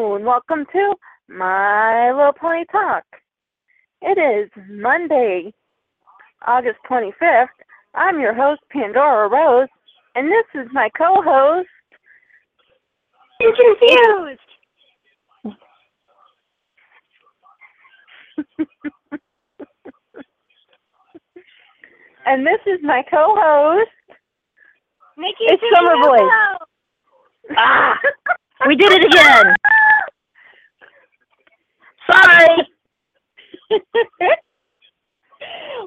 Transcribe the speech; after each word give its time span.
afternoon. 0.00 0.24
Welcome 0.24 0.64
to 0.72 0.94
My 1.28 2.10
Little 2.12 2.32
Pony 2.32 2.64
Talk. 2.72 3.04
It 4.00 4.16
is 4.18 4.50
Monday, 4.70 5.52
August 6.46 6.78
25th. 6.90 7.48
I'm 7.94 8.18
your 8.18 8.32
host, 8.34 8.62
Pandora 8.70 9.28
Rose, 9.28 9.68
and 10.14 10.28
this 10.28 10.46
is 10.54 10.66
my 10.72 10.88
co-host. 10.96 11.68
I'm 13.42 13.52
confused. 13.54 14.40
and 22.26 22.46
this 22.46 22.60
is 22.66 22.78
my 22.82 23.02
co-host. 23.10 23.90
Nikki, 25.18 25.34
It's 25.40 25.62
Summer 25.74 25.96
Boy. 26.02 26.18
Ah, 27.56 27.98
We 28.66 28.76
did 28.76 28.92
it 28.92 29.04
again. 29.04 29.54
Sorry. 32.06 32.68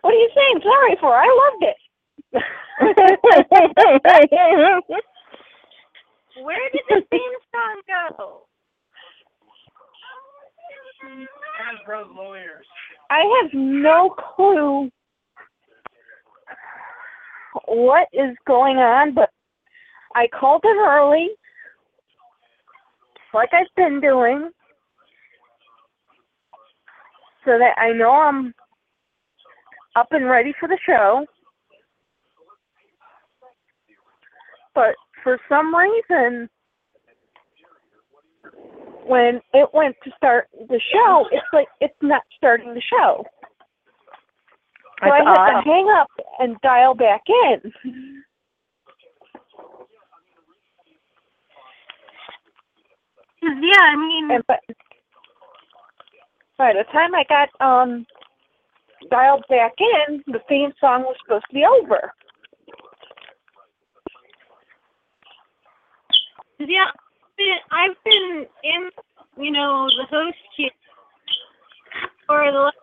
what 0.01 0.03
are 0.03 0.13
you 0.13 0.29
saying 0.35 0.59
sorry 0.63 0.97
for? 0.99 1.13
I 1.13 1.27
loved 1.27 1.63
it. 1.63 1.77
Where 6.43 6.69
did 6.71 6.81
the 6.89 7.01
theme 7.11 7.37
song 7.51 7.81
go? 7.87 8.41
Hasbro's 11.59 12.09
lawyers. 12.15 12.65
I 13.09 13.23
have 13.41 13.51
no 13.53 14.09
clue 14.09 14.89
what 17.67 18.07
is 18.13 18.35
going 18.47 18.77
on, 18.77 19.13
but 19.13 19.29
I 20.15 20.27
called 20.27 20.63
him 20.63 20.77
early, 20.79 21.29
like 23.33 23.49
I've 23.53 23.67
been 23.75 23.99
doing, 23.99 24.49
so 27.45 27.57
that 27.59 27.75
I 27.77 27.91
know 27.91 28.11
I'm 28.11 28.53
up 29.95 30.07
and 30.11 30.29
ready 30.29 30.53
for 30.59 30.67
the 30.67 30.77
show. 30.85 31.25
But 34.75 34.95
for 35.23 35.37
some 35.47 35.73
reason, 35.75 36.49
when 39.05 39.41
it 39.53 39.69
went 39.73 39.95
to 40.03 40.11
start 40.17 40.47
the 40.67 40.79
show, 40.91 41.27
it's 41.31 41.45
like 41.53 41.67
it's 41.79 41.93
not 42.01 42.23
starting 42.37 42.73
the 42.73 42.81
show. 42.81 43.25
So 45.03 45.09
I 45.11 45.19
That's 45.19 45.27
had 45.27 45.37
odd. 45.37 45.61
to 45.61 45.69
hang 45.69 45.89
up 45.99 46.07
and 46.39 46.55
dial 46.61 46.95
back 46.95 47.21
in. 47.27 47.71
Yeah, 53.41 53.81
I 53.81 53.95
mean, 53.97 54.31
And 54.31 54.43
but 54.47 54.59
by 56.57 56.73
the 56.73 56.83
time 56.91 57.15
I 57.15 57.23
got 57.27 57.49
um 57.65 58.05
dialed 59.09 59.43
back 59.49 59.73
in, 59.79 60.23
the 60.27 60.39
theme 60.47 60.71
song 60.79 61.01
was 61.01 61.15
supposed 61.23 61.45
to 61.49 61.53
be 61.53 61.65
over. 61.65 62.13
yeah, 66.59 66.89
I've 67.71 67.97
been 68.05 68.45
in, 68.63 68.89
you 69.43 69.51
know, 69.51 69.87
the 69.97 70.05
host 70.09 70.37
here 70.55 70.69
for 72.27 72.51
the 72.51 72.57
last 72.57 72.77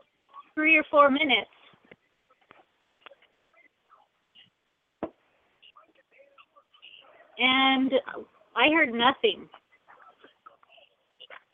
three 0.55 0.77
or 0.77 0.85
four 0.91 1.11
minutes. 1.11 1.51
And 7.39 7.93
I 8.55 8.69
heard 8.75 8.93
nothing. 8.93 9.49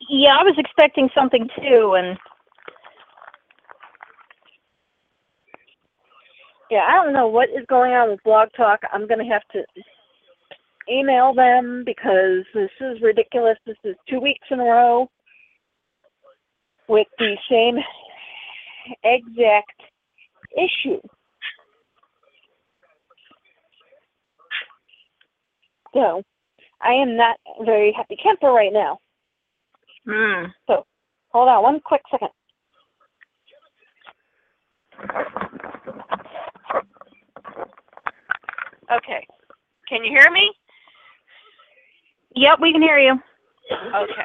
Yeah, 0.09 0.37
I 0.37 0.43
was 0.43 0.55
expecting 0.57 1.09
something 1.15 1.49
too, 1.57 1.95
and 1.97 2.17
Yeah, 6.69 6.85
I 6.87 7.03
don't 7.03 7.13
know 7.13 7.27
what 7.27 7.49
is 7.49 7.65
going 7.69 7.93
on 7.93 8.09
with 8.09 8.23
Blog 8.23 8.49
Talk. 8.57 8.81
I'm 8.91 9.07
gonna 9.07 9.25
have 9.25 9.43
to 9.53 9.63
email 10.91 11.33
them 11.33 11.83
because 11.85 12.43
this 12.53 12.71
is 12.81 13.01
ridiculous. 13.01 13.57
This 13.65 13.77
is 13.83 13.95
two 14.09 14.19
weeks 14.19 14.47
in 14.51 14.59
a 14.59 14.63
row 14.63 15.09
with 16.87 17.07
the 17.19 17.37
same 17.49 17.77
exact 19.03 19.81
issue. 20.57 20.99
So 25.93 26.23
I 26.81 26.93
am 26.93 27.15
not 27.15 27.37
very 27.65 27.93
happy 27.93 28.17
camper 28.21 28.51
right 28.51 28.73
now. 28.73 28.99
Mm, 30.07 30.51
Hold 31.33 31.49
on 31.49 31.63
one 31.63 31.79
quick 31.81 32.01
second. 32.09 32.29
Okay. 38.91 39.27
Can 39.89 40.03
you 40.03 40.11
hear 40.11 40.31
me? 40.31 40.51
yep, 42.35 42.59
we 42.61 42.71
can 42.71 42.81
hear 42.81 42.99
you. 42.99 43.13
Okay. 43.71 44.23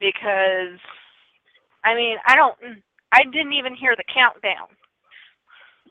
Because, 0.00 0.78
I 1.84 1.94
mean, 1.94 2.16
I 2.26 2.34
don't, 2.34 2.56
I 3.12 3.22
didn't 3.24 3.52
even 3.52 3.74
hear 3.74 3.94
the 3.96 4.04
countdown. 4.12 4.68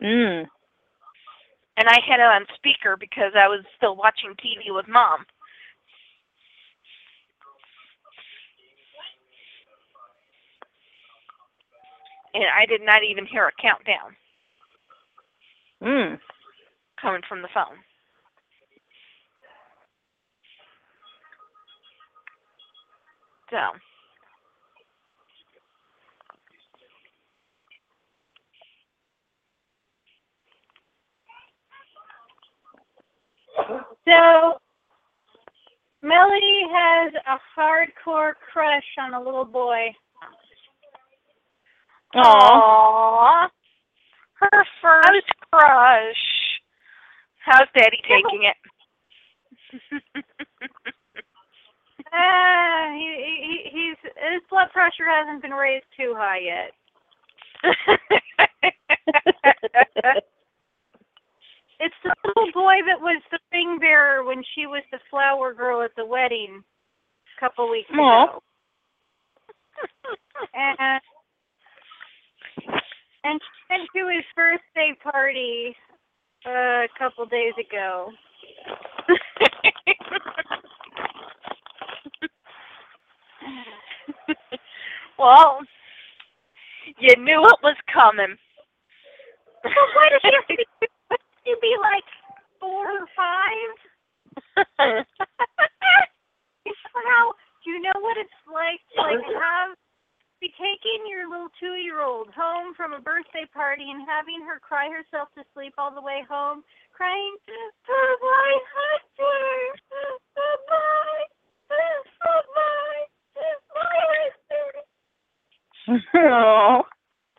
Mm. 0.01 0.45
And 1.77 1.87
I 1.87 1.99
had 2.05 2.19
it 2.19 2.23
on 2.23 2.45
speaker 2.55 2.97
because 2.99 3.31
I 3.37 3.47
was 3.47 3.63
still 3.77 3.95
watching 3.95 4.31
TV 4.31 4.75
with 4.75 4.87
mom. 4.87 5.25
And 12.33 12.43
I 12.45 12.65
did 12.65 12.81
not 12.83 13.03
even 13.03 13.25
hear 13.25 13.47
a 13.47 13.61
countdown 13.61 14.15
Mm. 15.83 16.19
coming 17.01 17.21
from 17.27 17.41
the 17.41 17.49
phone. 17.53 17.77
So. 23.49 23.57
So, 34.07 34.57
Melody 36.03 36.63
has 36.73 37.13
a 37.27 37.39
hardcore 37.59 38.33
crush 38.51 38.85
on 38.99 39.13
a 39.13 39.21
little 39.21 39.45
boy. 39.45 39.93
Aw. 42.15 42.19
Aww. 42.19 43.47
Her 44.33 44.65
first 44.81 45.27
crush. 45.51 46.59
How's 47.45 47.67
Daddy 47.75 48.01
taking 48.03 48.43
it? 48.43 48.57
Ah, 52.13 52.91
he, 52.93 53.07
he 53.39 53.69
he's 53.71 53.95
his 54.03 54.41
blood 54.49 54.67
pressure 54.73 55.07
hasn't 55.07 55.41
been 55.41 55.51
raised 55.51 55.85
too 55.97 56.13
high 56.17 56.39
yet. 56.39 56.73
It's 61.83 61.95
the 62.03 62.13
little 62.23 62.51
boy 62.53 62.75
that 62.85 63.01
was 63.01 63.23
the 63.31 63.39
ring 63.51 63.79
bearer 63.79 64.23
when 64.23 64.43
she 64.53 64.67
was 64.67 64.83
the 64.91 64.99
flower 65.09 65.51
girl 65.51 65.81
at 65.81 65.89
the 65.97 66.05
wedding 66.05 66.61
a 66.61 67.39
couple 67.39 67.67
weeks 67.71 67.89
Aw. 67.91 68.23
ago. 68.25 68.43
and 70.53 71.01
and 73.23 73.39
went 73.69 73.89
to 73.95 74.07
his 74.13 74.25
birthday 74.35 74.93
party 75.01 75.75
uh, 76.45 76.83
a 76.85 76.87
couple 76.97 77.25
days 77.25 77.53
ago. 77.59 78.11
well, 85.19 85.59
you 86.99 87.15
knew 87.17 87.41
it 87.43 87.59
was 87.63 87.77
coming. 87.93 88.37
But 89.63 89.71
if 90.23 90.23
you 90.49 90.57
what 91.07 91.19
if 91.19 91.45
you 91.45 91.57
be 91.61 91.75
like 91.81 92.03
four 92.59 92.87
or 92.87 93.05
five? 93.15 93.75
How 96.93 97.33
do 97.63 97.69
you 97.71 97.81
know 97.81 97.99
what 97.99 98.17
it's 98.17 98.29
like 98.47 98.81
to 98.95 99.01
like 99.01 99.25
have 99.25 99.77
be 100.41 100.49
taking 100.57 101.05
your 101.07 101.29
little 101.29 101.49
two 101.59 101.75
year 101.77 102.01
old 102.01 102.29
home 102.35 102.73
from 102.75 102.93
a 102.93 102.99
birthday 102.99 103.45
party 103.53 103.85
and 103.91 104.01
having 104.09 104.41
her 104.41 104.59
cry 104.59 104.89
herself 104.89 105.29
to 105.37 105.43
sleep 105.53 105.73
all 105.77 105.93
the 105.93 106.01
way 106.01 106.23
home, 106.27 106.63
crying, 106.91 107.35
husband, 107.47 108.17
goodbye, 110.35 111.25
goodbye, 111.69 113.05
goodbye, 113.37 114.31
Aw. 116.15 116.83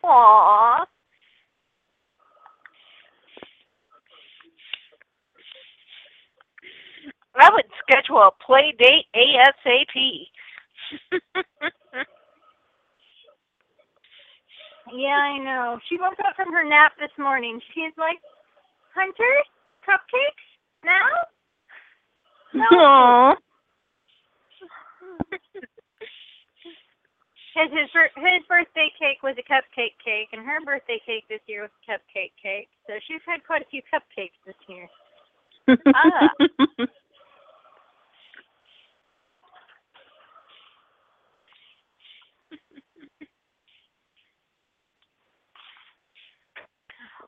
Aww. 0.03 0.85
I 7.35 7.49
would 7.51 7.65
schedule 7.81 8.17
a 8.19 8.31
play 8.45 8.73
date 8.77 9.05
ASAP. 9.15 10.27
Yeah, 14.93 15.17
I 15.17 15.37
know. 15.39 15.79
She 15.89 15.97
woke 15.97 16.19
up 16.21 16.35
from 16.35 16.53
her 16.53 16.63
nap 16.63 16.93
this 16.99 17.09
morning. 17.17 17.59
She's 17.73 17.93
like, 17.97 18.21
Hunter, 18.93 19.35
cupcakes 19.81 20.45
now? 20.85 21.09
No. 22.53 23.35
His 27.53 27.69
his 27.69 27.89
his 28.17 28.41
birthday 28.49 28.89
cake 28.97 29.21
was 29.21 29.37
a 29.37 29.45
cupcake 29.45 29.93
cake, 30.03 30.29
and 30.33 30.41
her 30.41 30.57
birthday 30.65 30.99
cake 31.05 31.25
this 31.29 31.41
year 31.45 31.61
was 31.61 31.69
a 31.69 31.91
cupcake 31.91 32.33
cake. 32.41 32.67
So 32.87 32.93
she's 33.07 33.21
had 33.27 33.45
quite 33.45 33.61
a 33.61 33.69
few 33.69 33.81
cupcakes 33.93 34.37
this 34.45 34.55
year. 34.67 34.89
Ah. 35.95 36.29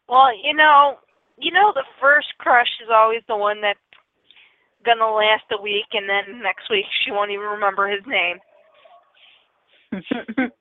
Well, 0.07 0.29
you 0.43 0.53
know, 0.53 0.97
you 1.37 1.51
know 1.51 1.71
the 1.73 1.83
first 1.99 2.27
crush 2.37 2.69
is 2.83 2.89
always 2.93 3.21
the 3.27 3.35
one 3.35 3.61
that's 3.61 3.79
gonna 4.85 5.09
last 5.09 5.43
a 5.51 5.61
week, 5.61 5.87
and 5.93 6.07
then 6.07 6.41
next 6.43 6.69
week 6.69 6.85
she 7.03 7.11
won't 7.11 7.31
even 7.31 7.45
remember 7.45 7.87
his 7.87 8.05
name. 8.05 8.39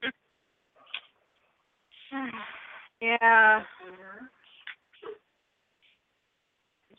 yeah. 3.01 3.63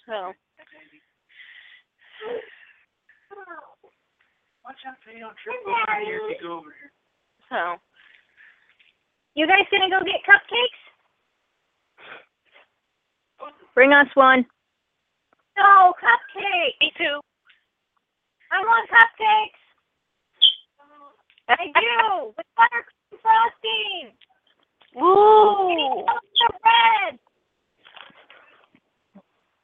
So 0.05 0.33
Watch 4.65 4.81
out 4.87 4.97
so 5.05 5.11
you 5.13 5.19
don't 5.19 5.37
trip 5.41 5.61
over 5.65 6.05
here 6.05 6.21
go 6.41 6.57
over 6.57 6.73
here. 6.73 6.91
so 7.49 7.77
You 9.33 9.45
guys 9.47 9.65
gonna 9.69 9.89
go 9.89 10.01
get 10.05 10.25
cupcakes? 10.25 10.84
Bring 13.73 13.91
us 13.91 14.07
one. 14.13 14.45
No, 15.57 15.93
cupcakes. 16.01 16.79
me 16.79 16.91
too. 16.97 17.19
I 18.51 18.59
want 18.59 18.89
cupcakes. 18.89 19.61
I 21.47 21.65
do. 21.75 22.33
With 22.37 22.45
buttercream 22.57 23.21
frosting. 23.21 24.11
Woo! 24.95 26.05
The 26.05 26.49
red. 26.63 27.19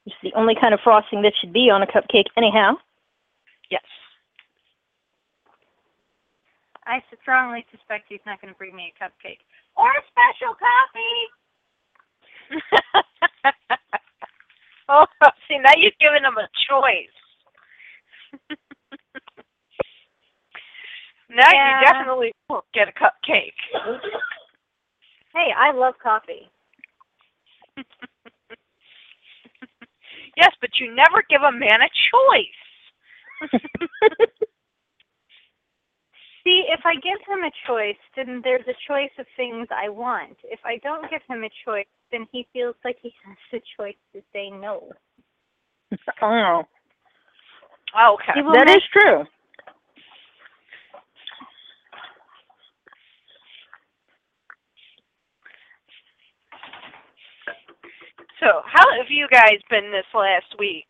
It's 0.05 0.15
the 0.23 0.33
only 0.35 0.55
kind 0.59 0.73
of 0.73 0.79
frosting 0.83 1.21
that 1.23 1.33
should 1.39 1.53
be 1.53 1.69
on 1.69 1.81
a 1.81 1.87
cupcake, 1.87 2.27
anyhow. 2.37 2.73
Yes. 3.69 3.83
I 6.85 7.01
strongly 7.21 7.65
suspect 7.71 8.05
he's 8.09 8.19
not 8.25 8.41
going 8.41 8.53
to 8.53 8.57
bring 8.57 8.75
me 8.75 8.91
a 8.91 9.03
cupcake 9.03 9.39
or 9.77 9.89
a 9.89 10.03
special 10.11 10.53
coffee. 10.53 11.40
oh, 14.89 15.05
see 15.47 15.57
now 15.59 15.71
you're 15.77 15.91
giving 15.99 16.23
him 16.23 16.37
a 16.37 16.47
choice. 16.69 17.15
now 21.29 21.49
Yeah. 21.53 21.79
you 21.79 21.85
definitely 21.85 22.31
will 22.49 22.65
get 22.73 22.87
a 22.87 22.91
cupcake. 22.93 23.53
Hey, 25.33 25.47
I 25.57 25.71
love 25.71 25.93
coffee. 26.03 26.49
yes, 30.35 30.51
but 30.59 30.71
you 30.79 30.93
never 30.93 31.23
give 31.29 31.41
a 31.41 31.51
man 31.51 31.81
a 31.81 31.89
choice. 31.89 32.59
See, 36.43 36.65
if 36.69 36.79
I 36.85 36.95
give 36.95 37.19
him 37.27 37.43
a 37.43 37.51
choice, 37.67 37.99
then 38.15 38.41
there's 38.43 38.65
a 38.67 38.73
choice 38.87 39.11
of 39.19 39.25
things 39.37 39.67
I 39.69 39.89
want. 39.89 40.37
If 40.43 40.59
I 40.65 40.77
don't 40.77 41.09
give 41.09 41.21
him 41.29 41.43
a 41.43 41.49
choice, 41.65 41.85
then 42.11 42.25
he 42.31 42.47
feels 42.51 42.75
like 42.83 42.97
he 43.01 43.13
has 43.25 43.37
the 43.51 43.61
choice 43.77 43.95
to 44.13 44.21
say 44.33 44.49
no. 44.49 44.89
Oh, 47.93 48.15
Okay. 48.15 48.31
He 48.35 48.41
that 48.41 48.67
make- 48.67 48.77
is 48.77 48.83
true. 48.93 49.25
So, 58.39 58.61
how 58.65 58.85
have 58.97 59.07
you 59.09 59.27
guys 59.31 59.59
been 59.69 59.91
this 59.91 60.05
last 60.15 60.55
week? 60.57 60.87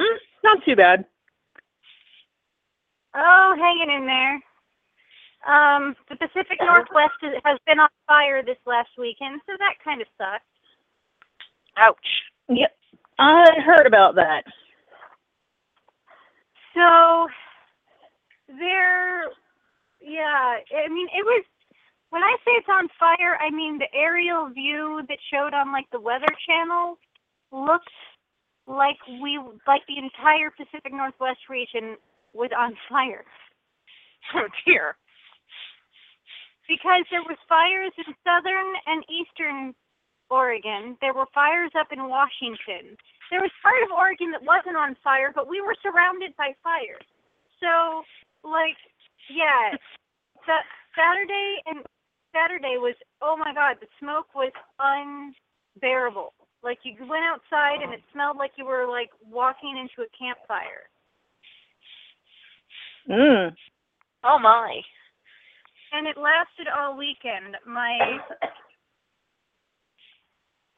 Mm, 0.00 0.16
not 0.42 0.58
too 0.64 0.74
bad. 0.74 1.04
Oh, 3.14 3.54
hanging 3.58 3.94
in 3.96 4.06
there. 4.06 4.34
Um, 5.46 5.96
the 6.08 6.16
Pacific 6.16 6.58
Northwest 6.60 7.16
has 7.44 7.58
been 7.66 7.80
on 7.80 7.88
fire 8.06 8.42
this 8.44 8.58
last 8.66 8.90
weekend, 8.98 9.40
so 9.46 9.52
that 9.58 9.74
kind 9.82 10.00
of 10.00 10.06
sucks. 10.18 10.44
Ouch. 11.78 11.96
Yep. 12.48 12.76
I 13.18 13.46
heard 13.64 13.86
about 13.86 14.14
that. 14.16 14.42
So 16.74 17.28
there, 18.48 19.24
yeah. 20.00 20.60
I 20.84 20.88
mean, 20.88 21.08
it 21.08 21.24
was. 21.24 21.44
When 22.10 22.22
I 22.24 22.34
say 22.44 22.50
it's 22.58 22.68
on 22.68 22.88
fire, 22.98 23.38
I 23.40 23.50
mean 23.50 23.78
the 23.78 23.86
aerial 23.94 24.50
view 24.50 25.00
that 25.08 25.18
showed 25.32 25.54
on 25.54 25.72
like 25.72 25.86
the 25.92 26.00
Weather 26.00 26.26
Channel 26.46 26.98
looked 27.52 27.88
like 28.66 28.98
we, 29.22 29.38
like 29.66 29.82
the 29.86 29.98
entire 29.98 30.50
Pacific 30.50 30.92
Northwest 30.92 31.48
region 31.48 31.96
was 32.34 32.50
on 32.56 32.74
fire 32.88 33.24
Oh 34.34 34.48
dear. 34.66 34.96
because 36.68 37.04
there 37.10 37.22
was 37.26 37.38
fires 37.48 37.92
in 37.98 38.14
southern 38.22 38.70
and 38.86 39.04
eastern 39.10 39.74
Oregon. 40.30 40.96
There 41.00 41.14
were 41.14 41.26
fires 41.34 41.72
up 41.78 41.88
in 41.90 42.06
Washington. 42.08 42.94
There 43.30 43.42
was 43.42 43.50
part 43.62 43.82
of 43.82 43.90
Oregon 43.90 44.30
that 44.30 44.42
wasn't 44.46 44.76
on 44.78 44.94
fire, 45.02 45.32
but 45.34 45.48
we 45.48 45.60
were 45.60 45.74
surrounded 45.82 46.34
by 46.38 46.54
fire. 46.62 46.98
So, 47.58 48.02
like, 48.46 48.78
yeah, 49.28 49.74
that 50.46 50.64
Saturday 50.94 51.62
and 51.66 51.84
Saturday 52.32 52.78
was 52.78 52.94
oh 53.22 53.36
my 53.36 53.52
god, 53.52 53.76
the 53.80 53.90
smoke 53.98 54.30
was 54.34 54.52
unbearable. 54.78 56.32
Like 56.62 56.78
you 56.84 56.94
went 57.00 57.24
outside 57.26 57.82
and 57.82 57.92
it 57.92 58.02
smelled 58.12 58.36
like 58.36 58.52
you 58.56 58.64
were 58.64 58.86
like 58.86 59.10
walking 59.26 59.76
into 59.78 60.06
a 60.06 60.10
campfire. 60.16 60.86
Mm. 63.08 63.54
Oh 64.24 64.38
my. 64.38 64.80
and 65.92 66.06
it 66.06 66.16
lasted 66.16 66.68
all 66.68 66.96
weekend. 66.96 67.56
My 67.66 68.18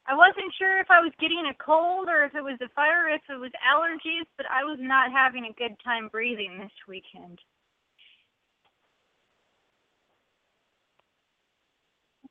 I 0.06 0.14
wasn't 0.14 0.52
sure 0.58 0.80
if 0.80 0.90
I 0.90 1.00
was 1.00 1.12
getting 1.20 1.44
a 1.48 1.64
cold 1.64 2.08
or 2.08 2.24
if 2.24 2.34
it 2.34 2.42
was 2.42 2.58
a 2.60 2.68
fire, 2.74 3.06
or 3.06 3.14
if 3.14 3.22
it 3.28 3.38
was 3.38 3.52
allergies, 3.62 4.26
but 4.36 4.46
I 4.50 4.64
was 4.64 4.78
not 4.80 5.12
having 5.12 5.44
a 5.44 5.52
good 5.52 5.76
time 5.84 6.08
breathing 6.08 6.58
this 6.58 6.72
weekend. 6.88 7.38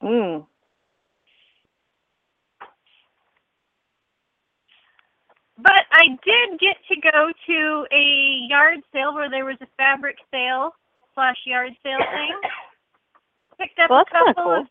Mm. 0.04 0.46
But 5.62 5.86
I 5.92 6.08
did 6.26 6.60
get 6.60 6.78
to 6.90 6.96
go 7.02 7.32
to 7.48 7.86
a 7.92 8.06
yard 8.50 8.80
sale 8.92 9.14
where 9.14 9.30
there 9.30 9.46
was 9.46 9.58
a 9.62 9.68
fabric 9.78 10.18
sale 10.32 10.72
slash 11.14 11.38
yard 11.46 11.74
sale 11.84 12.00
thing. 12.00 12.36
Picked 13.60 13.80
up 13.80 13.90
Well, 13.90 14.02
a 14.02 14.06
couple 14.12 14.44
cool. 14.44 14.60
of 14.62 14.68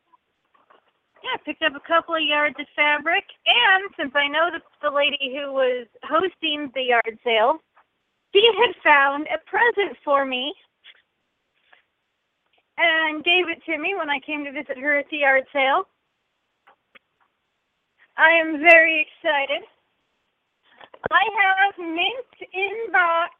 yeah, 1.22 1.36
picked 1.44 1.62
up 1.62 1.74
a 1.76 1.86
couple 1.86 2.14
of 2.14 2.22
yards 2.22 2.56
of 2.58 2.66
fabric, 2.74 3.24
and 3.46 3.90
since 3.98 4.12
I 4.16 4.26
know 4.26 4.48
the 4.50 4.60
the 4.82 4.90
lady 4.94 5.36
who 5.36 5.52
was 5.52 5.86
hosting 6.02 6.70
the 6.74 6.82
yard 6.82 7.18
sale, 7.22 7.60
she 8.34 8.42
had 8.58 8.74
found 8.82 9.26
a 9.28 9.38
present 9.48 9.96
for 10.04 10.24
me 10.24 10.52
and 12.78 13.22
gave 13.22 13.48
it 13.48 13.62
to 13.66 13.78
me 13.78 13.94
when 13.96 14.08
I 14.10 14.18
came 14.24 14.44
to 14.44 14.52
visit 14.52 14.78
her 14.78 14.96
at 14.98 15.06
the 15.10 15.18
yard 15.18 15.44
sale. 15.52 15.84
I 18.16 18.30
am 18.32 18.60
very 18.60 19.06
excited. 19.06 19.62
I 21.10 21.22
have 21.42 21.74
mint 21.78 22.50
in 22.52 22.92
box. 22.92 23.32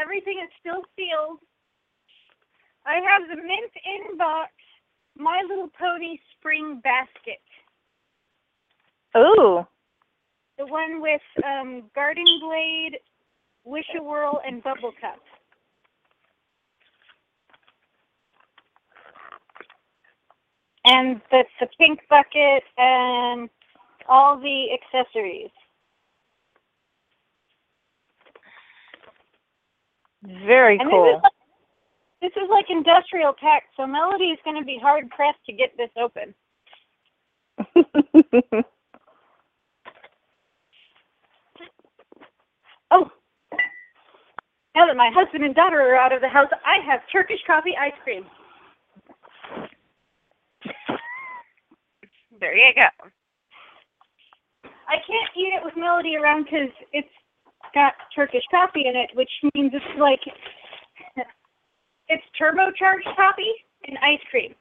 Everything 0.00 0.40
is 0.42 0.50
still 0.60 0.82
sealed. 0.96 1.38
I 2.86 2.94
have 2.94 3.28
the 3.28 3.36
mint 3.36 3.72
in 3.84 4.16
box 4.18 4.50
My 5.16 5.42
Little 5.48 5.70
Pony 5.78 6.18
spring 6.36 6.80
basket. 6.82 7.40
Ooh. 9.16 9.66
The 10.58 10.66
one 10.66 11.00
with 11.00 11.22
um, 11.44 11.84
garden 11.94 12.24
blade, 12.40 12.98
wish 13.64 13.86
a 13.98 14.02
whirl, 14.02 14.40
and 14.46 14.62
bubble 14.62 14.92
cup. 15.00 15.20
And 20.84 21.20
that's 21.30 21.48
the 21.60 21.66
pink 21.78 22.00
bucket 22.10 22.62
and 22.76 23.48
all 24.06 24.38
the 24.38 24.66
accessories. 24.74 25.50
Very 30.24 30.80
And 30.80 30.90
cool. 30.90 30.92
this 30.92 31.00
is 31.02 31.18
like, 31.22 31.32
this 32.22 32.32
is 32.42 32.48
like 32.50 32.66
industrial 32.70 33.34
tech, 33.34 33.64
so 33.76 33.86
Melody 33.86 34.26
is 34.34 34.38
going 34.44 34.58
to 34.58 34.64
be 34.66 34.78
hard 34.82 35.10
pressed 35.10 35.44
to 35.46 35.52
get 35.54 35.76
this 35.78 35.90
open. 36.00 36.34
Oh, 42.92 43.10
now 44.76 44.86
that 44.86 44.96
my 44.96 45.10
husband 45.14 45.44
and 45.44 45.54
daughter 45.54 45.80
are 45.80 45.96
out 45.96 46.12
of 46.14 46.20
the 46.22 46.28
house, 46.28 46.48
I 46.64 46.84
have 46.86 47.00
Turkish 47.12 47.40
coffee 47.46 47.74
ice 47.80 47.94
cream. 48.04 48.24
There 52.40 52.56
you 52.56 52.74
go. 52.76 52.88
I 54.88 54.96
can't 55.06 55.30
eat 55.36 55.54
it 55.56 55.64
with 55.64 55.74
Melody 55.76 56.16
around 56.16 56.44
because 56.44 56.70
it's 56.92 57.08
got 57.74 57.94
Turkish 58.14 58.44
coffee 58.50 58.84
in 58.86 58.96
it, 58.96 59.10
which 59.14 59.30
means 59.54 59.72
it's 59.74 59.98
like 59.98 60.20
it's 62.08 62.22
turbocharged 62.40 63.16
coffee 63.16 63.54
and 63.86 63.98
ice 63.98 64.22
cream. 64.30 64.54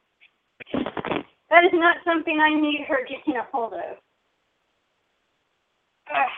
That 1.49 1.63
is 1.65 1.73
not 1.73 1.97
something 2.03 2.39
I 2.39 2.59
need 2.59 2.85
her 2.87 3.05
getting 3.07 3.39
a 3.39 3.47
hold 3.51 3.73
of. 3.73 3.97
Ugh. 6.09 6.33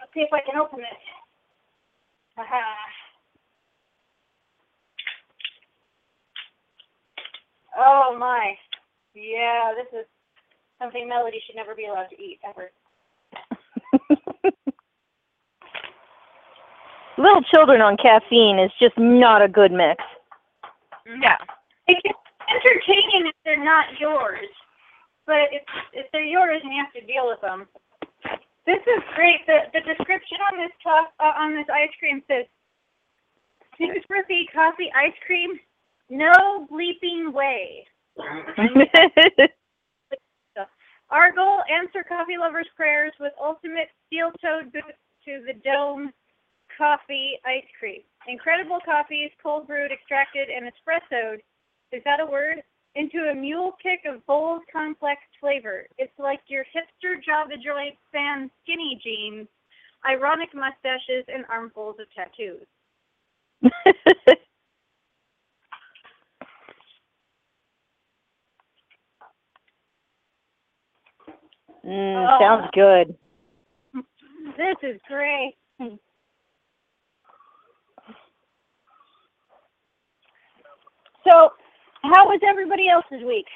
Let's 0.00 0.12
see 0.12 0.20
if 0.20 0.32
I 0.32 0.40
can 0.40 0.60
open 0.60 0.80
this. 0.80 1.04
Aha. 2.36 2.62
Oh 7.78 8.16
my. 8.18 8.54
Yeah, 9.14 9.72
this 9.76 10.00
is 10.00 10.06
something 10.80 11.08
Melody 11.08 11.40
should 11.46 11.56
never 11.56 11.74
be 11.74 11.86
allowed 11.86 12.08
to 12.10 12.16
eat 12.20 12.40
ever. 12.48 12.70
Little 17.16 17.42
children 17.42 17.80
on 17.80 17.96
caffeine 17.96 18.58
is 18.58 18.70
just 18.80 18.98
not 18.98 19.42
a 19.42 19.48
good 19.48 19.70
mix. 19.70 20.02
Yeah. 21.06 21.38
It's 21.86 22.00
entertaining 22.48 23.26
if 23.28 23.36
they're 23.44 23.62
not 23.62 23.86
yours, 24.00 24.48
but 25.26 25.52
if 25.52 25.62
if 25.92 26.06
they're 26.12 26.24
yours 26.24 26.60
and 26.62 26.72
you 26.72 26.82
have 26.82 26.92
to 26.94 27.06
deal 27.06 27.28
with 27.28 27.40
them. 27.40 27.68
This 28.66 28.80
is 28.86 29.02
great. 29.14 29.46
The 29.46 29.70
the 29.72 29.80
description 29.80 30.38
on 30.50 30.58
this 30.58 30.72
top 30.82 31.12
uh, 31.20 31.32
on 31.36 31.54
this 31.54 31.66
ice 31.72 31.92
cream 31.98 32.22
says 32.26 32.46
super 33.78 34.24
coffee 34.54 34.90
ice 34.96 35.14
cream, 35.26 35.60
no 36.08 36.66
bleeping 36.70 37.32
way. 37.32 37.86
Our 41.10 41.32
goal, 41.32 41.60
answer 41.70 42.02
coffee 42.02 42.38
lovers' 42.40 42.66
prayers 42.74 43.12
with 43.20 43.32
ultimate 43.40 43.88
steel-toed 44.06 44.72
boots 44.72 44.98
to 45.26 45.44
the 45.46 45.52
dome 45.64 46.10
coffee 46.76 47.38
ice 47.44 47.64
cream. 47.78 48.02
Incredible 48.26 48.78
coffees, 48.84 49.30
cold 49.42 49.66
brewed, 49.66 49.92
extracted, 49.92 50.48
and 50.48 50.66
espressoed. 50.66 51.38
Is 51.92 52.02
that 52.04 52.20
a 52.20 52.26
word? 52.26 52.62
Into 52.96 53.28
a 53.30 53.34
mule 53.34 53.72
kick 53.82 54.00
of 54.06 54.24
bold, 54.26 54.62
complex 54.72 55.20
flavor. 55.40 55.86
It's 55.98 56.16
like 56.18 56.40
your 56.46 56.64
hipster 56.64 57.22
Java 57.24 57.54
Joint 57.62 57.96
fan 58.12 58.50
skinny 58.62 59.00
jeans, 59.02 59.48
ironic 60.08 60.50
mustaches, 60.54 61.24
and 61.28 61.44
armfuls 61.50 61.96
of 61.98 62.06
tattoos. 62.14 62.66
mm, 71.84 72.28
Oh. 72.28 72.38
Sounds 72.40 72.68
good. 72.74 73.16
This 74.56 74.76
is 74.82 75.00
great. 75.08 75.56
So, 81.24 81.50
how 82.02 82.26
was 82.26 82.40
everybody 82.46 82.88
else's 82.88 83.24
week? 83.26 83.46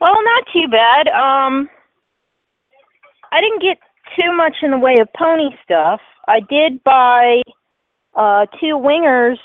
Well, 0.00 0.22
not 0.22 0.44
too 0.52 0.68
bad. 0.68 1.08
Um, 1.08 1.68
I 3.32 3.40
didn't 3.40 3.62
get 3.62 3.78
too 4.18 4.32
much 4.32 4.56
in 4.62 4.70
the 4.70 4.78
way 4.78 4.96
of 5.00 5.08
pony 5.16 5.50
stuff. 5.64 6.00
I 6.28 6.40
did 6.40 6.82
buy 6.84 7.42
uh, 8.14 8.46
two 8.60 8.78
wingers 8.78 9.38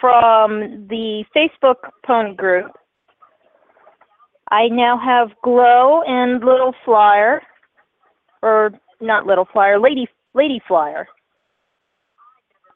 from 0.00 0.86
the 0.88 1.24
Facebook 1.36 1.76
pony 2.06 2.34
group. 2.34 2.70
I 4.50 4.68
now 4.68 4.98
have 4.98 5.30
Glow 5.42 6.02
and 6.06 6.44
Little 6.44 6.74
Flyer, 6.84 7.42
or 8.42 8.72
not 9.00 9.26
Little 9.26 9.48
Flyer, 9.52 9.78
Lady 9.78 10.06
Lady 10.34 10.60
Flyer. 10.66 11.06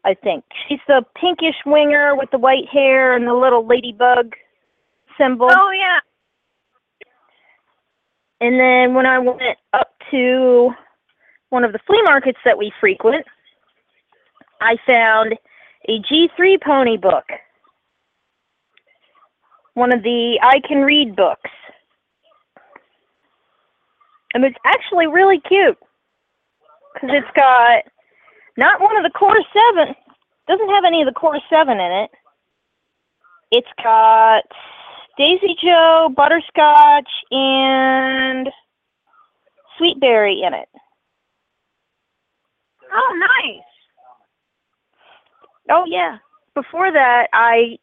I 0.09 0.15
think 0.15 0.43
she's 0.67 0.81
the 0.89 1.05
pinkish 1.21 1.57
winger 1.67 2.17
with 2.17 2.31
the 2.31 2.39
white 2.39 2.67
hair 2.73 3.15
and 3.15 3.27
the 3.27 3.35
little 3.35 3.67
ladybug 3.67 4.35
symbol. 5.21 5.49
Oh 5.51 5.71
yeah. 5.71 5.99
And 8.41 8.59
then 8.59 8.95
when 8.95 9.05
I 9.05 9.19
went 9.19 9.59
up 9.75 9.89
to 10.11 10.71
one 11.51 11.63
of 11.63 11.73
the 11.73 11.79
flea 11.87 12.01
markets 12.05 12.39
that 12.47 12.57
we 12.57 12.73
frequent, 12.81 13.27
I 14.63 14.77
found 14.87 15.35
a 15.87 16.01
G3 16.11 16.57
pony 16.65 16.97
book. 16.97 17.25
One 19.75 19.93
of 19.93 20.03
the 20.03 20.41
I 20.43 20.61
Can 20.67 20.79
Read 20.79 21.17
books. 21.17 21.51
And 24.33 24.43
it's 24.43 24.57
actually 24.65 25.07
really 25.07 25.41
cute. 25.47 25.77
Because 26.95 27.11
it's 27.13 27.37
got 27.37 27.83
not 28.59 28.81
one 28.81 28.97
of 28.97 29.05
the 29.05 29.17
core 29.17 29.41
seven, 29.55 29.95
doesn't 30.49 30.69
have 30.69 30.85
any 30.85 31.01
of 31.01 31.07
the 31.07 31.19
core 31.19 31.39
seven 31.49 31.79
in 31.79 31.93
it. 31.93 32.11
It's 33.53 33.69
got 33.83 34.43
Daisy 35.17 35.57
Jo, 35.63 36.13
Butterscotch, 36.15 37.09
and 37.31 38.49
Sweetberry 39.81 40.47
in 40.47 40.55
it. 40.55 40.69
Oh 42.93 43.27
nice. 43.45 43.65
Oh 45.71 45.85
yeah. 45.87 46.19
Before 46.55 46.93
that, 46.93 47.29
I 47.33 47.79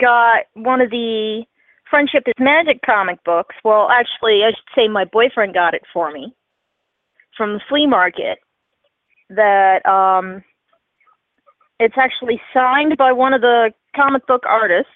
got 0.00 0.44
one 0.54 0.80
of 0.80 0.90
the 0.90 1.44
Friendship 1.90 2.24
is 2.26 2.34
Magic 2.40 2.80
comic 2.84 3.22
books. 3.24 3.54
Well, 3.62 3.90
actually, 3.90 4.42
I 4.42 4.50
should 4.50 4.74
say 4.74 4.88
my 4.88 5.04
boyfriend 5.04 5.52
got 5.52 5.74
it 5.74 5.82
for 5.92 6.10
me 6.10 6.34
from 7.36 7.54
the 7.54 7.60
flea 7.68 7.86
market. 7.86 8.38
That 9.34 9.84
um, 9.86 10.42
it's 11.80 11.96
actually 11.98 12.40
signed 12.52 12.96
by 12.96 13.12
one 13.12 13.34
of 13.34 13.40
the 13.40 13.72
comic 13.94 14.26
book 14.26 14.44
artists, 14.46 14.90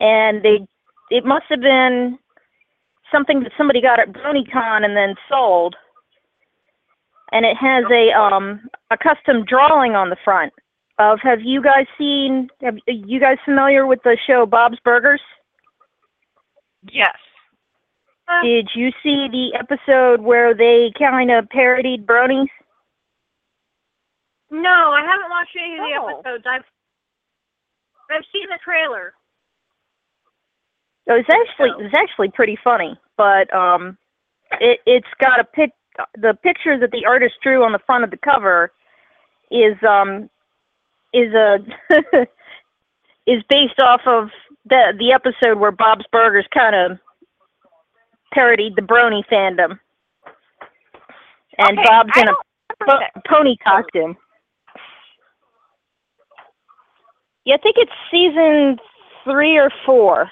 and 0.00 0.42
they 0.42 0.66
it 1.10 1.24
must 1.24 1.46
have 1.48 1.60
been 1.60 2.18
something 3.12 3.40
that 3.40 3.52
somebody 3.56 3.80
got 3.80 3.98
at 3.98 4.12
BronyCon 4.12 4.84
and 4.84 4.96
then 4.96 5.14
sold. 5.28 5.76
And 7.32 7.44
it 7.44 7.56
has 7.56 7.84
a 7.90 8.12
um 8.18 8.68
a 8.90 8.96
custom 8.96 9.44
drawing 9.44 9.94
on 9.94 10.10
the 10.10 10.16
front 10.24 10.52
of 10.98 11.20
have 11.22 11.40
you 11.42 11.62
guys 11.62 11.86
seen 11.96 12.48
have 12.60 12.76
are 12.88 12.92
you 12.92 13.20
guys 13.20 13.38
familiar 13.44 13.86
with 13.86 14.02
the 14.02 14.16
show 14.26 14.46
Bob's 14.46 14.78
Burgers? 14.84 15.20
Yes. 16.90 17.16
Did 18.42 18.68
you 18.74 18.90
see 19.02 19.28
the 19.30 19.54
episode 19.58 20.20
where 20.20 20.54
they 20.54 20.92
kind 20.98 21.30
of 21.30 21.48
parodied 21.48 22.06
bronies? 22.06 22.48
No, 24.50 24.92
I 24.92 25.02
haven't 25.02 25.30
watched 25.30 25.56
any 25.58 25.74
of 25.74 25.80
the 25.84 26.00
Oh. 26.00 26.18
episodes. 26.20 26.44
I've 26.48 26.64
I've 28.10 28.24
seen 28.32 28.46
the 28.48 28.58
trailer. 28.64 29.12
It 31.06 31.12
was 31.12 31.24
actually 31.30 31.70
it 31.70 31.84
was 31.84 31.94
actually 31.96 32.30
pretty 32.30 32.58
funny, 32.62 32.98
but 33.16 33.52
um, 33.54 33.96
it 34.60 34.80
it's 34.86 35.06
got 35.20 35.40
a 35.40 35.44
pic. 35.44 35.70
The 36.16 36.34
picture 36.42 36.78
that 36.78 36.90
the 36.92 37.04
artist 37.06 37.34
drew 37.42 37.64
on 37.64 37.72
the 37.72 37.80
front 37.80 38.04
of 38.04 38.10
the 38.10 38.16
cover 38.18 38.72
is 39.50 39.76
um 39.86 40.30
is 41.12 41.32
a 41.34 41.58
is 43.26 43.42
based 43.48 43.80
off 43.80 44.00
of 44.06 44.28
the 44.66 44.92
the 44.98 45.12
episode 45.12 45.58
where 45.58 45.72
Bob's 45.72 46.04
Burgers 46.12 46.46
kind 46.52 46.74
of 46.76 46.98
parodied 48.32 48.76
the 48.76 48.82
Brony 48.82 49.22
fandom, 49.30 49.78
and 51.58 51.78
Okay, 51.78 51.84
Bob's 51.88 52.10
I 52.14 52.20
in 52.20 52.28
a 52.28 52.32
don't 52.32 52.38
remember 52.80 52.86
po- 52.86 52.98
that. 53.14 53.24
pony 53.26 53.56
costume. 53.66 54.16
Yeah, 57.48 57.56
I 57.56 57.58
think 57.60 57.76
it's 57.78 57.92
season 58.12 58.78
three 59.24 59.58
or 59.58 59.70
four. 59.86 60.30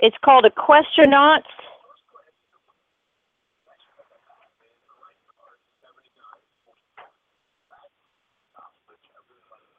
It's 0.00 0.16
called 0.24 0.44
Equestranauts. 0.44 1.44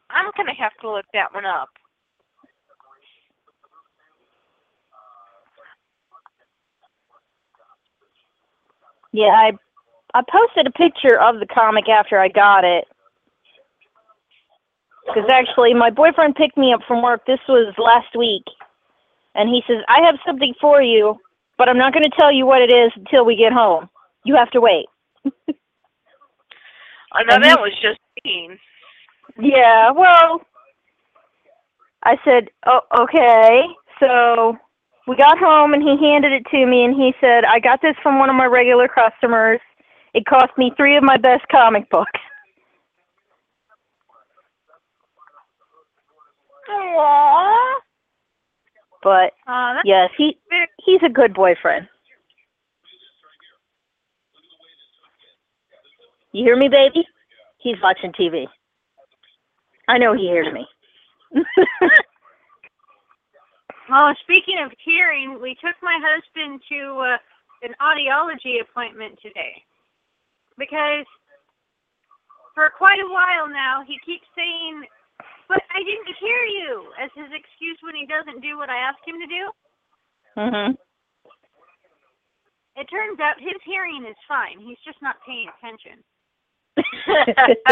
I'm 0.09 0.31
gonna 0.37 0.55
have 0.55 0.73
to 0.81 0.91
look 0.91 1.05
that 1.13 1.33
one 1.33 1.45
up. 1.45 1.69
Yeah, 9.13 9.27
I 9.27 9.53
I 10.13 10.23
posted 10.31 10.67
a 10.67 10.71
picture 10.71 11.19
of 11.21 11.39
the 11.39 11.47
comic 11.47 11.89
after 11.89 12.19
I 12.19 12.29
got 12.29 12.65
it. 12.65 12.85
Because 15.13 15.29
actually, 15.31 15.73
my 15.73 15.89
boyfriend 15.89 16.35
picked 16.35 16.57
me 16.57 16.73
up 16.73 16.81
from 16.87 17.01
work. 17.01 17.25
This 17.25 17.39
was 17.47 17.73
last 17.77 18.15
week, 18.17 18.43
and 19.35 19.49
he 19.49 19.63
says, 19.67 19.83
"I 19.87 20.01
have 20.05 20.15
something 20.25 20.53
for 20.59 20.81
you, 20.81 21.19
but 21.57 21.69
I'm 21.69 21.77
not 21.77 21.93
going 21.93 22.03
to 22.03 22.17
tell 22.17 22.31
you 22.31 22.45
what 22.45 22.61
it 22.61 22.71
is 22.73 22.91
until 22.95 23.25
we 23.25 23.35
get 23.35 23.53
home. 23.53 23.89
You 24.23 24.35
have 24.35 24.51
to 24.51 24.61
wait." 24.61 24.85
I 27.13 27.23
know 27.23 27.39
that 27.41 27.59
was 27.59 27.73
just 27.81 27.99
mean. 28.23 28.57
Yeah, 29.37 29.91
well, 29.91 30.41
I 32.03 32.17
said, 32.23 32.49
"Oh, 32.65 32.81
okay." 33.01 33.63
So 33.99 34.57
we 35.07 35.15
got 35.15 35.37
home, 35.37 35.73
and 35.73 35.83
he 35.83 35.97
handed 35.97 36.31
it 36.31 36.45
to 36.51 36.65
me, 36.65 36.85
and 36.85 36.95
he 36.95 37.13
said, 37.19 37.43
"I 37.43 37.59
got 37.59 37.81
this 37.81 37.95
from 38.01 38.19
one 38.19 38.29
of 38.29 38.35
my 38.35 38.45
regular 38.45 38.87
customers. 38.87 39.59
It 40.13 40.25
cost 40.25 40.57
me 40.57 40.71
three 40.77 40.95
of 40.95 41.03
my 41.03 41.17
best 41.17 41.47
comic 41.49 41.89
books." 41.89 42.19
Aww. 46.71 47.73
But 49.03 49.33
Uh, 49.47 49.75
yes, 49.83 50.09
he 50.17 50.37
he's 50.85 51.01
a 51.03 51.09
good 51.09 51.33
boyfriend. 51.33 51.87
You 56.33 56.43
hear 56.45 56.55
me, 56.55 56.69
baby? 56.69 57.05
He's 57.57 57.75
watching 57.83 58.13
TV. 58.13 58.47
I 59.87 59.97
know 59.97 60.13
he 60.13 60.27
hears 60.27 60.47
me. 60.53 60.65
Well, 63.89 64.15
speaking 64.21 64.55
of 64.63 64.71
hearing, 64.85 65.41
we 65.41 65.53
took 65.55 65.75
my 65.81 65.99
husband 66.01 66.61
to 66.69 66.99
uh, 66.99 67.17
an 67.61 67.75
audiology 67.81 68.61
appointment 68.61 69.19
today 69.21 69.61
because 70.57 71.05
for 72.55 72.71
quite 72.77 72.99
a 73.03 73.11
while 73.11 73.49
now 73.49 73.83
he 73.85 73.99
keeps 74.05 74.23
saying, 74.33 74.83
"But 75.51 75.63
I 75.75 75.83
didn't 75.83 76.15
hear 76.19 76.43
you," 76.45 76.93
as 76.97 77.11
his 77.15 77.27
excuse 77.35 77.77
when 77.83 77.95
he 77.95 78.07
doesn't 78.07 78.39
do 78.41 78.57
what 78.57 78.69
I 78.71 78.79
ask 78.79 78.99
him 79.05 79.19
to 79.19 79.27
do. 79.27 79.51
mhm. 80.37 80.77
It 82.77 82.87
turns 82.89 83.19
out 83.19 83.39
his 83.39 83.59
hearing 83.65 84.05
is 84.05 84.15
fine. 84.27 84.59
He's 84.59 84.79
just 84.85 85.01
not 85.01 85.17
paying 85.27 85.49
attention. 85.59 86.03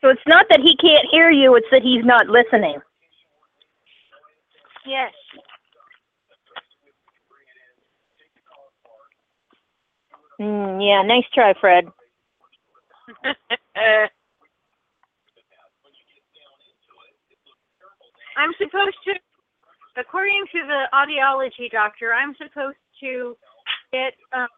So 0.00 0.08
it's 0.08 0.26
not 0.26 0.46
that 0.48 0.60
he 0.60 0.76
can't 0.76 1.06
hear 1.10 1.30
you, 1.30 1.54
it's 1.56 1.66
that 1.70 1.82
he's 1.82 2.04
not 2.04 2.26
listening. 2.26 2.80
Yes. 4.86 5.12
Mm, 10.40 10.80
yeah, 10.82 11.02
nice 11.02 11.24
try, 11.34 11.52
Fred. 11.60 11.84
I'm 18.36 18.52
supposed 18.58 18.98
to, 19.06 19.12
according 19.96 20.44
to 20.52 20.60
the 20.66 20.80
audiology 20.94 21.70
doctor, 21.70 22.12
I'm 22.14 22.34
supposed 22.36 22.78
to 23.02 23.36
get 23.92 24.14
um, 24.32 24.48